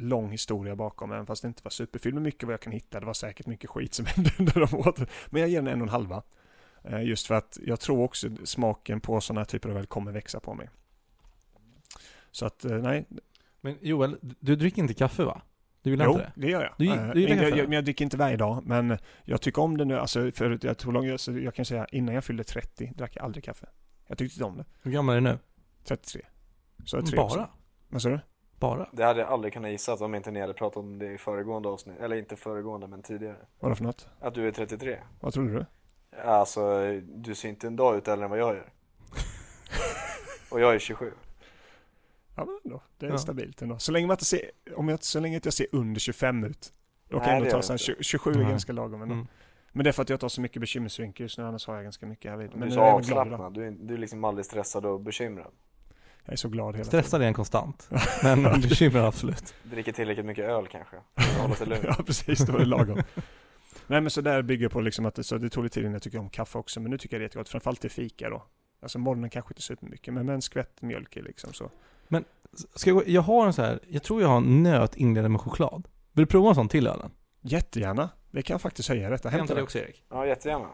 [0.01, 3.01] lång historia bakom, även fast det inte var superfylld med mycket vad jag kan hitta.
[3.01, 5.07] Det var säkert mycket skit som hände under de åren.
[5.31, 6.23] Men jag ger den en och en halva.
[6.85, 10.41] Eh, Just för att jag tror också smaken på sådana typer av öl kommer växa
[10.41, 10.71] på mig.
[12.31, 13.07] Så att, eh, nej.
[13.61, 15.43] Men Joel, du dricker inte kaffe va?
[15.83, 16.33] Du gillar Jo, inte det?
[16.41, 16.75] det gör jag.
[16.79, 19.41] Du Eh, du gillar men jag, jag, men jag dricker inte varje dag, men jag
[19.41, 19.99] tycker om det nu.
[19.99, 23.25] Alltså, för jag, tror lång, alltså, jag kan säga innan jag fyllde 30 drack jag
[23.25, 23.67] aldrig kaffe.
[24.07, 24.65] Jag tyckte inte om det.
[24.83, 25.39] Hur gammal är du nu?
[25.85, 26.23] 33.
[26.85, 27.49] Så det tre Bara?
[27.89, 28.21] Vad sa du?
[28.61, 28.89] Bara?
[28.93, 31.69] Det hade jag aldrig kunnat gissa om inte ni hade pratat om det i föregående
[31.69, 31.99] avsnitt.
[32.01, 33.37] Eller inte föregående, men tidigare.
[33.61, 34.09] Vadå för något?
[34.21, 34.99] Att du är 33.
[35.21, 35.67] Vad trodde du?
[36.25, 36.61] Alltså,
[37.03, 38.73] du ser inte en dag ut äldre än vad jag gör.
[40.51, 41.13] Och jag är 27.
[42.37, 43.19] Ja men ändå, det är Ja.
[43.19, 43.79] stabilt ändå.
[43.79, 46.73] Så länge man inte ser, om jag, så länge jag ser under 25 ut.
[47.09, 48.45] Då kan Nej, jag ändå ta så 20, 27 är Nej.
[48.51, 49.15] ganska lagom ändå.
[49.15, 49.27] Mm.
[49.73, 51.83] Men det är för att jag tar så mycket bekymmersrynkor just nu, annars har jag
[51.85, 52.51] ganska mycket här vid.
[52.51, 52.95] Du Men är så är idag.
[52.95, 53.55] avslappnad.
[53.55, 55.53] Du är, du är liksom aldrig stressad och bekymrad.
[56.25, 57.91] Jag är så glad hela Stressad är en konstant.
[58.23, 59.55] Men bekymrad absolut.
[59.63, 60.97] Dricker tillräckligt mycket öl kanske.
[61.41, 61.85] Hålla sig lugn.
[61.85, 63.03] ja precis, det var det lagom.
[63.87, 65.93] Nej men så där bygger på liksom att det, så det tog lite tid innan
[65.93, 67.49] jag tycker om kaffe också, men nu tycker jag det är jättegott.
[67.49, 68.43] Framförallt till fika då.
[68.83, 71.71] Alltså morgonen kanske inte supermycket, men med en skvätt mjölk i liksom så.
[72.75, 75.41] Ska jag, jag har en så här, jag tror jag har en nöt inledad med
[75.41, 75.89] choklad.
[76.13, 77.11] Vill du prova en sån till ölen?
[77.41, 78.11] Jättegärna.
[78.31, 79.29] Det kan jag faktiskt höja detta.
[79.29, 79.63] Hämta det.
[79.63, 80.05] också Erik.
[80.09, 80.69] Ja, jättegärna.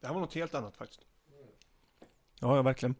[0.00, 1.00] Det här var något helt annat faktiskt.
[2.40, 2.94] Ja, ja verkligen.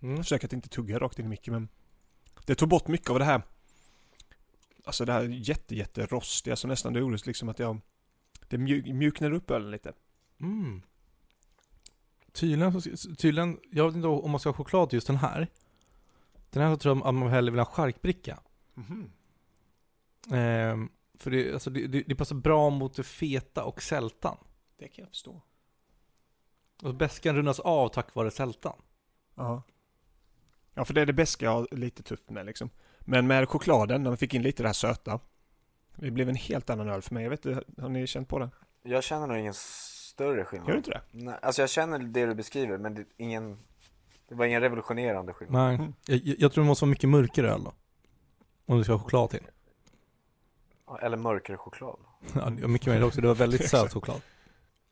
[0.00, 0.14] Mm.
[0.16, 1.68] Jag försöker att inte tugga rakt in i micken men
[2.44, 3.42] Det tog bort mycket av det här
[4.84, 7.80] Alltså det här jätte jätte rostiga så nästan det liksom att jag
[8.48, 9.92] Det mjuk, mjuknade upp ölen lite
[10.40, 10.82] Mm.
[12.32, 12.80] Tydligen,
[13.16, 15.48] tydligen, jag vet inte om man ska ha choklad just den här.
[16.50, 18.40] Den här så tror jag att man hellre vill ha en charkbricka.
[18.74, 19.10] Mhm.
[20.32, 20.88] Ehm,
[21.18, 24.36] För det, alltså, det, det, det passar bra mot det feta och sältan.
[24.78, 25.42] Det kan jag förstå.
[26.82, 28.82] Och bäskan rundas av tack vare sältan.
[29.34, 29.62] Ja.
[30.78, 32.70] Ja, för det är det bästa jag har lite tufft med liksom.
[33.00, 35.20] Men med chokladen, när man fick in lite det här söta.
[35.96, 37.22] Det blev en helt annan öl för mig.
[37.22, 38.50] Jag vet inte, har ni känt på det?
[38.82, 40.68] Jag känner nog ingen större skillnad.
[40.68, 41.00] Gör du inte det?
[41.10, 43.58] Nej, alltså jag känner det du beskriver, men det, ingen,
[44.28, 45.62] det var ingen revolutionerande skillnad.
[45.66, 45.94] Nej, Mm.
[46.06, 47.72] jag, jag tror det måste vara mycket mörkare öl då.
[48.66, 49.46] Om du ska ha choklad till.
[51.02, 51.98] Eller mörkare choklad.
[52.34, 53.20] Ja, mycket mer också.
[53.20, 54.20] Det var väldigt söt choklad.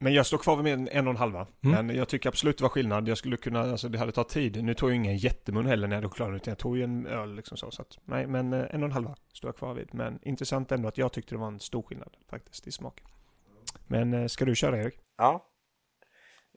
[0.04, 1.46] Men jag står kvar vid en, en och en halva.
[1.64, 1.86] Mm.
[1.86, 3.08] Men jag tycker absolut det var skillnad.
[3.08, 4.64] Jag skulle kunna, alltså det hade tagit tid.
[4.64, 7.06] Nu tog jag ingen jättemun heller när jag hade chokladen, utan jag tog ju en
[7.06, 7.70] öl liksom så.
[7.70, 9.94] så att, nej, men eh, en och en halva står jag kvar vid.
[9.94, 13.06] Men intressant ändå att jag tyckte det var en stor skillnad faktiskt i smaken.
[13.86, 14.94] Men eh, ska du köra Erik?
[15.16, 15.46] Ja.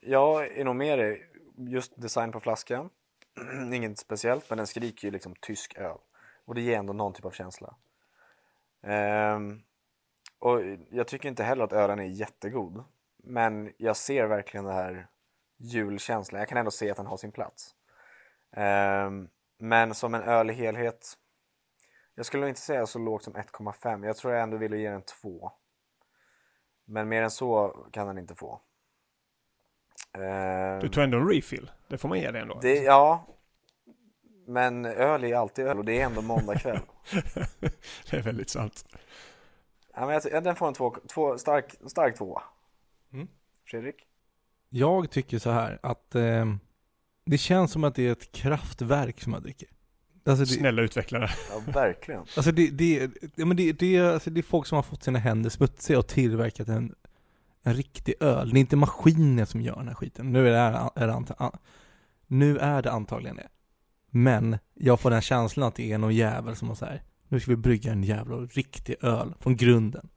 [0.02, 1.22] Jag är nog med dig.
[1.58, 2.89] Just design på flaskan.
[3.74, 5.98] Inget speciellt, men den skriker ju liksom tysk öl.
[6.45, 7.76] Och det ger ändå någon typ av känsla.
[8.84, 9.62] Ehm,
[10.39, 10.60] och
[10.91, 12.84] jag tycker inte heller att ölen är jättegod.
[13.30, 15.07] Men jag ser verkligen det här
[15.57, 16.39] julkänslan.
[16.39, 17.71] Jag kan ändå se att den har sin plats.
[18.55, 19.28] Ehm,
[19.59, 21.13] men som en öl i helhet.
[22.15, 24.05] Jag skulle nog inte säga så lågt som 1,5.
[24.05, 25.51] Jag tror jag ändå ville ge den 2.
[26.86, 28.61] Men mer än så kan den inte få.
[30.13, 31.71] Ehm, Du tog ändå en refill.
[31.88, 32.59] Det får man ge dig ändå.
[32.61, 33.28] det, ja.
[34.47, 36.80] Men öl är alltid öl och det är ändå måndag kväll.
[38.11, 38.86] det är väldigt sant.
[39.93, 42.43] ja, men jag, ja, den får en två, två, stark, stark tvåa.
[43.14, 43.28] Mm.
[43.66, 43.95] Fredrik?
[44.70, 46.45] Jag tycker så här att eh,
[47.26, 49.70] det känns som att det är ett kraftverk som jag dricker.
[50.26, 51.30] Alltså det, Snälla utvecklare.
[51.49, 52.22] Ja, verkligen.
[52.36, 55.20] alltså det, det, ja, men det, det, alltså det är folk som har fått sina
[55.20, 56.95] händer smutsiga och tillverkat en,
[57.64, 58.49] en riktig öl.
[58.49, 60.32] Det är inte maskiner som gör den här skiten.
[60.32, 61.51] Nu är det, är det, anta,
[62.28, 63.47] nu är det antagligen det.
[64.10, 67.03] Men jag får den känslan att det är någon jävel som har så här.
[67.28, 70.10] Nu ska vi brygga en jävla riktig öl från grunden.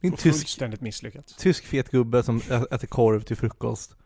[0.00, 1.36] Det är en tysk, fullständigt misslyckats.
[1.36, 2.36] tysk fet gubbe som
[2.70, 3.96] äter korv till frukost.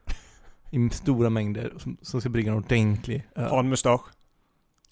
[0.71, 1.73] I stora mängder.
[1.79, 3.51] Som, som ska brygga en ordentlig öl.
[3.51, 4.01] Har en mustasch.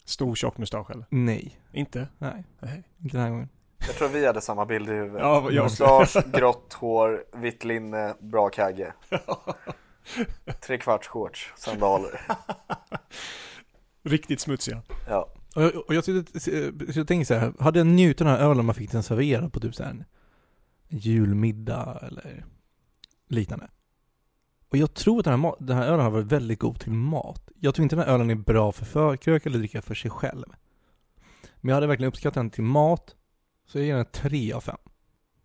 [0.05, 1.07] Stor tjock mustasch eller?
[1.11, 2.09] Nej, Inte?
[2.19, 2.83] nej, Nej.
[3.03, 3.49] inte den här gången.
[3.87, 5.21] Jag tror vi hade samma bild i huvudet.
[5.21, 5.65] Ja, jag.
[5.65, 8.93] Mustasch, grått hår, vitt linne, bra kagge.
[10.67, 12.21] Tre kvarts shorts, sandaler.
[14.03, 14.83] Riktigt smutsiga.
[15.09, 15.29] Ja.
[15.55, 18.37] Och jag, och jag, sitter, så jag tänker så här, hade jag njutit av den
[18.37, 20.05] här ölen man fick den serverad på typ så här
[20.89, 22.45] julmiddag eller
[23.29, 23.69] liknande.
[24.69, 27.49] Och jag tror att den här, den här ölen har varit väldigt god till mat.
[27.61, 30.47] Jag tror inte den här ölen är bra för förkrök eller dricka för sig själv.
[31.57, 33.17] Men jag hade verkligen uppskattat den till mat,
[33.67, 34.77] så jag ger den 3 av 5.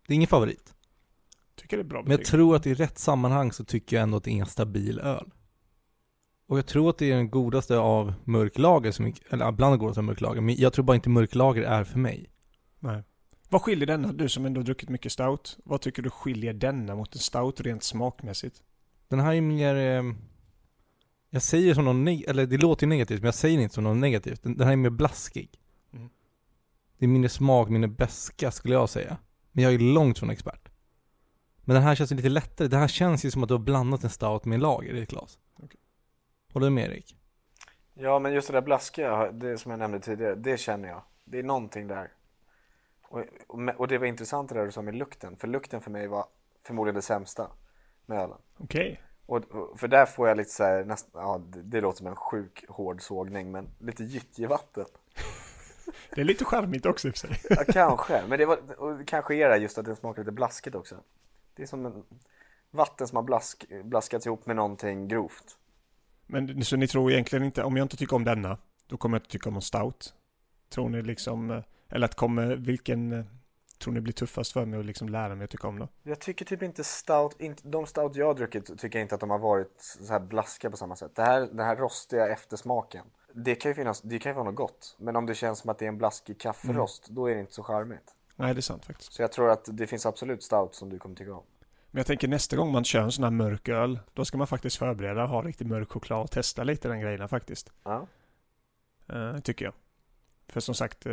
[0.06, 0.74] Det är ingen favorit.
[1.56, 2.30] Tycker det är bra Men jag betyg.
[2.30, 5.30] tror att i rätt sammanhang så tycker jag ändå att det är en stabil öl.
[6.46, 10.00] Och jag tror att det är den godaste av mörklager, som, eller bland de godaste
[10.00, 12.30] av mörklager, men jag tror bara inte mörklager är för mig.
[12.78, 13.02] Nej.
[13.54, 17.14] Vad skiljer denna, du som ändå druckit mycket stout, vad tycker du skiljer denna mot
[17.14, 18.62] en stout rent smakmässigt?
[19.08, 20.14] Den här är mer, eh,
[21.30, 23.84] jag säger som något neg- eller det låter ju negativt, men jag säger inte som
[23.84, 24.42] något negativt.
[24.42, 25.50] Den, den här är mer blaskig.
[25.92, 26.08] Mm.
[26.98, 29.16] Det är mindre smak, mindre beska skulle jag säga.
[29.52, 30.68] Men jag är långt från expert.
[31.56, 32.68] Men den här känns lite lättare.
[32.68, 35.02] Det här känns ju som att du har blandat en stout med en lager i
[35.02, 35.38] ett glas.
[35.56, 35.80] Okej.
[36.52, 37.16] Håller du med Erik?
[37.94, 41.02] ja, men just det där blaskiga, det som jag nämnde tidigare, det känner jag.
[41.24, 42.10] Det är någonting där.
[43.14, 46.06] Och, och, det var intressant det där du sa med lukten, för lukten för mig
[46.06, 46.26] var
[46.62, 47.50] förmodligen det sämsta
[48.06, 48.38] med ölen.
[48.58, 49.02] Okej.
[49.26, 52.16] Och, och för där får jag lite så här, näst, ja, det, låter som en
[52.16, 54.84] sjuk hård sågning, men lite gyttjevatten.
[56.14, 57.40] Det är lite charmigt också i och för sig.
[57.50, 58.22] Ja, kanske.
[58.28, 60.96] Men det var, kanske är det just att det smakar lite blaskigt också.
[61.54, 62.04] Det är som en
[62.70, 65.58] vatten som har blask, blaskats ihop med någonting grovt.
[66.26, 69.20] Men så ni tror egentligen inte, om jag inte tycker om denna, då kommer jag
[69.20, 70.14] inte tycka om en stout?
[70.68, 71.62] Tror ni liksom, eh,
[71.94, 73.24] eller att kommer, vilken eh,
[73.78, 75.88] tror ni blir tuffast för mig att liksom lära mig att tycka om då?
[76.02, 79.20] Jag tycker typ inte stout, inte, de stout jag har druckit tycker jag inte att
[79.20, 81.16] de har varit så här blaskiga på samma sätt.
[81.16, 84.54] Det här, den här rostiga eftersmaken, det kan ju finnas, det kan ju vara något
[84.54, 84.96] gott.
[84.98, 87.52] Men om det känns som att det är en blaskig kafferost, då är det inte
[87.52, 88.14] så charmigt.
[88.36, 89.12] Nej, det är sant faktiskt.
[89.12, 91.44] Så jag tror att det finns absolut stout som du kommer tycka om.
[91.90, 94.46] Men jag tänker nästa gång man kör en sån här mörk öl, då ska man
[94.46, 97.72] faktiskt förbereda, ha riktigt mörk choklad och testa lite den grejerna faktiskt.
[97.84, 98.06] Ja.
[99.08, 99.74] Eh, tycker jag.
[100.48, 101.12] För som sagt, eh,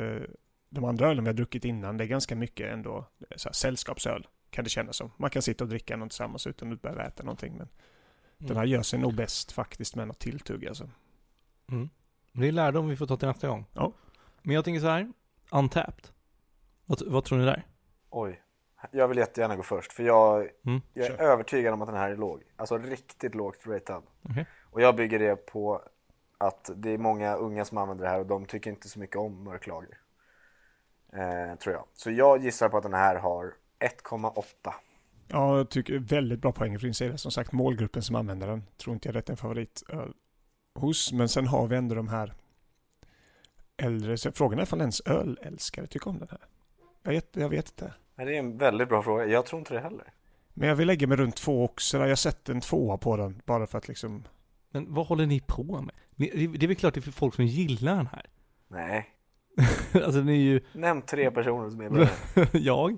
[0.74, 3.06] de andra ölen vi har druckit innan, det är ganska mycket ändå
[3.36, 4.28] så här, sällskapsöl.
[4.50, 5.12] Kan det kännas som.
[5.18, 7.58] Man kan sitta och dricka något tillsammans utan att behöva äta någonting.
[7.58, 7.70] Men
[8.38, 10.90] den här gör sig nog bäst faktiskt med något tilltugg alltså.
[11.72, 11.90] Mm.
[12.32, 13.66] Det är lärdom vi får ta till nästa gång.
[13.74, 13.94] Ja.
[14.42, 15.14] Men jag tänker så här,
[15.52, 16.08] Untapped.
[16.86, 17.68] Vad, vad tror ni där?
[18.10, 18.42] Oj.
[18.92, 20.82] Jag vill jättegärna gå först, för jag, Mm.
[20.94, 22.44] jag är övertygad om att den här är låg.
[22.56, 24.04] Alltså riktigt lågt ratad.
[24.30, 24.46] Okej.
[24.64, 25.82] Och jag bygger det på
[26.38, 29.16] att det är många unga som använder det här och de tycker inte så mycket
[29.16, 29.98] om mörklager.
[31.12, 31.86] Eh, tror jag.
[31.94, 34.74] Så jag gissar på att den här har 1,8.
[35.28, 37.18] Ja, jag tycker väldigt bra poäng från din sida.
[37.18, 40.14] Som sagt, målgruppen som använder den tror inte jag är en favorit öl
[40.76, 41.12] hos.
[41.12, 42.34] Men sen har vi ändå de här
[43.78, 44.18] äldre.
[44.18, 46.40] Så frågan är ifall ens ölälskare tycker om den här.
[47.04, 47.94] Jag vet, jag vet inte.
[48.16, 49.26] Men det är en väldigt bra fråga.
[49.26, 50.14] Jag tror inte det heller.
[50.54, 51.98] Men jag vill lägga mig runt två också.
[51.98, 54.28] Jag har sett en tvåa på den bara för att liksom...
[54.70, 55.96] Men vad håller ni på med?
[56.16, 58.26] Det är väl klart det är för folk som gillar den här.
[58.68, 59.10] Nej.
[60.06, 62.10] alltså ni är ju, Nämn tre personer som gillar
[62.52, 62.64] den.
[62.64, 62.98] jag.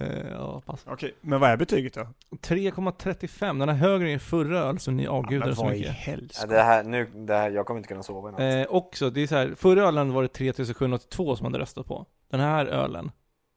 [0.00, 0.84] Eh, ja, pass.
[0.86, 2.08] Okej, men vad är betyget då?
[2.30, 3.58] 3,35.
[3.58, 6.38] Den är högre än förra öl som ni avgudar men så vad i mycket.
[6.40, 8.68] Ja, det här, nu, det här, jag kommer inte kunna sova i natt.
[8.68, 12.06] Eh, också, det är så här, förra ölen var det 3782 som hade röstat på.
[12.30, 13.10] Den här ölen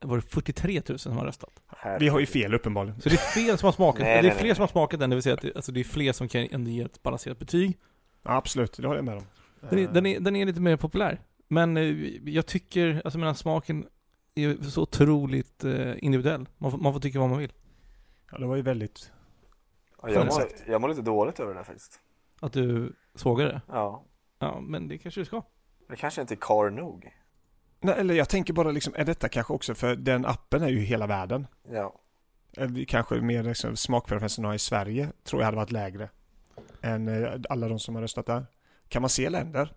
[0.05, 1.51] var det 43 000 som har röstat.
[1.78, 2.01] Herregud.
[2.01, 3.01] Vi har ju fel uppenbarligen.
[3.01, 4.55] Så det är fler som har smakat, Nej, det är nej, fler nej.
[4.55, 6.47] som har smakat den, det vill säga att det, alltså det är fler som kan
[6.51, 7.78] ändå ge ett balanserat betyg.
[8.24, 9.24] Ja, absolut, det håller jag med om.
[9.70, 11.20] Den är, den är, den är lite mer populär.
[11.48, 11.84] Men eh,
[12.30, 13.88] jag tycker, alltså menar smaken
[14.36, 16.50] är så otroligt eh, individuell.
[16.58, 17.54] Man får, man får tycka vad man vill.
[18.32, 19.12] Ja, det var ju väldigt...
[20.02, 22.00] Ja, jag, mår, Skönt jag mår lite dåligt över det här faktiskt.
[22.39, 23.62] Att du sågar det.
[23.68, 24.04] Ja.
[24.39, 25.41] Ja, men det kanske du ska.
[25.88, 27.14] Jag kanske inte är kar nog.
[27.80, 30.80] Nej, eller jag tänker bara liksom, är detta kanske också, för den appen är ju
[30.80, 31.48] hela världen.
[31.72, 32.00] Ja.
[32.88, 36.10] Kanske mer liksom, smakpreferensen har i Sverige tror jag hade varit lägre.
[36.82, 38.45] Än eh, alla de som har röstat där.
[38.88, 39.74] Kan man se länder?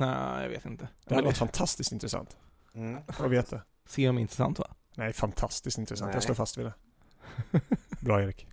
[0.00, 0.88] Nej, jag vet inte.
[1.04, 2.36] Det hade det varit fantastiskt intressant
[2.74, 3.00] Mm.
[3.06, 3.60] att veta.
[3.86, 4.66] ser de intressant va?
[4.96, 6.06] Nej, fantastiskt intressant.
[6.08, 6.16] Nej.
[6.16, 6.72] Jag står fast vid det.
[8.00, 8.46] Bra Erik.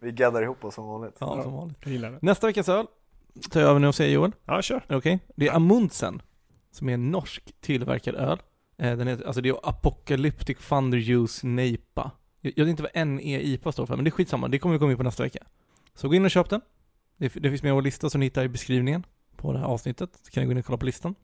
[0.00, 1.16] Vi gaddar ihop oss som vanligt.
[1.20, 1.76] Ja, som vanligt.
[1.82, 2.18] Jag gillar det.
[2.22, 2.86] Nästa veckas öl
[3.50, 4.32] tar jag över nu och säger Joel.
[4.44, 4.84] Ja, kör.
[4.88, 5.18] Det okej?
[5.36, 6.22] Det är Amundsen,
[6.70, 8.42] som är en norsk tillverkad öl.
[8.78, 12.10] Eh, Den heter, alltså det är Apocalyptic Thunder Juice NEIPA.
[12.40, 14.48] Jag jag vet inte vad NE-IPA står för, men det är skitsamma.
[14.48, 15.38] Det kommer vi komma in på nästa vecka.
[15.94, 16.60] Så gå in och köp den.
[17.16, 19.06] Det, det finns med i vår lista som ni hittar i beskrivningen
[19.36, 20.10] på det här avsnittet.
[20.22, 21.14] Så kan ni gå in och kolla på listan.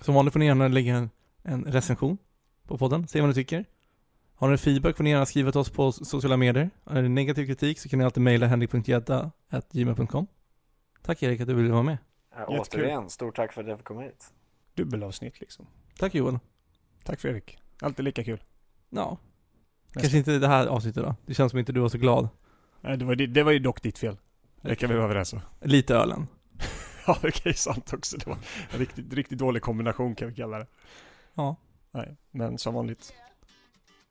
[0.00, 1.10] Som vanligt får ni gärna lägga en,
[1.42, 2.18] en recension
[2.66, 3.64] på podden, se vad ni tycker.
[4.34, 6.70] Har ni feedback får ni gärna skriva till oss på sociala medier.
[6.86, 10.26] Är det negativ kritik så kan ni alltid mejla henrik.gedda.gmail.com
[11.02, 11.98] Tack Erik att du ville vara med.
[12.36, 14.32] Ja, återigen, stort tack för att jag fick komma hit.
[14.74, 15.66] Dubbelavsnitt liksom.
[15.98, 16.38] Tack Joel.
[17.04, 17.58] Tack Fredrik.
[17.80, 18.42] Alltid lika kul.
[18.90, 19.18] Ja,
[19.86, 20.00] Nästa.
[20.00, 21.14] kanske inte det här avsnittet då.
[21.26, 22.28] Det känns som inte du var så glad.
[22.80, 24.16] Nej, det, var, det, det var ju dock ditt fel.
[24.62, 25.40] Det kan vi vara överens om.
[25.60, 26.26] Lite ölen.
[27.06, 28.16] Ja, okej, sant också.
[28.16, 28.38] Det var
[28.70, 30.66] en riktigt, riktigt dålig kombination kan vi kalla det.
[31.34, 31.56] Ja.
[31.90, 33.12] Nej, men som vanligt.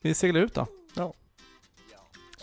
[0.01, 0.67] Vi seglar ut då.
[0.95, 1.13] Ja.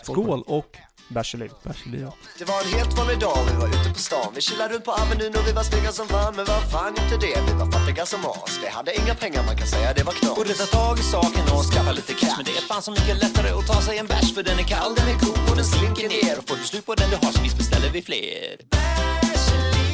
[0.03, 0.77] Skål och
[1.09, 1.51] Bärs liv.
[1.85, 2.13] livet.
[2.37, 4.91] Det var en helt vanlig dag, vi var ute på stan Vi chillade runt på
[4.91, 7.41] Avenyn och vi var snygga som fan Men vad fan hjälpte det?
[7.47, 10.35] Vi var fattiga som as Vi hade inga pengar, man kan säga det var knas
[10.35, 13.17] Borde ta tag i saken och skaffa lite cash Men det är fan så mycket
[13.23, 15.65] lättare att ta sig en bärs För den är kall, den är god och den
[15.65, 18.55] slinker ner Och får du slut på den du har så visst beställer vi fler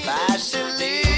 [0.06, 1.15] Bärs i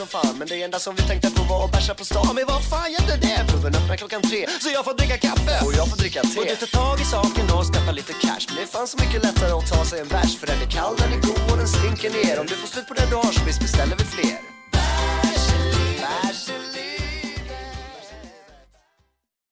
[0.00, 0.34] som fan.
[0.38, 2.34] Men det enda som vi tänkte på var att bärsa på stan.
[2.34, 3.38] Men vad fan gällde det?
[3.50, 5.54] Puben öppnar klockan tre Så jag får dricka kaffe.
[5.66, 6.34] Och jag får dricka te.
[6.36, 8.44] Borde ta tag i saken och skaffa lite cash.
[8.48, 10.70] Men det är fan så mycket lättare att ta sig en bärs För den är
[10.76, 12.40] kall, den är god och den slinker ner.
[12.40, 14.59] Om du får slut på den du har så visst beställer vi fler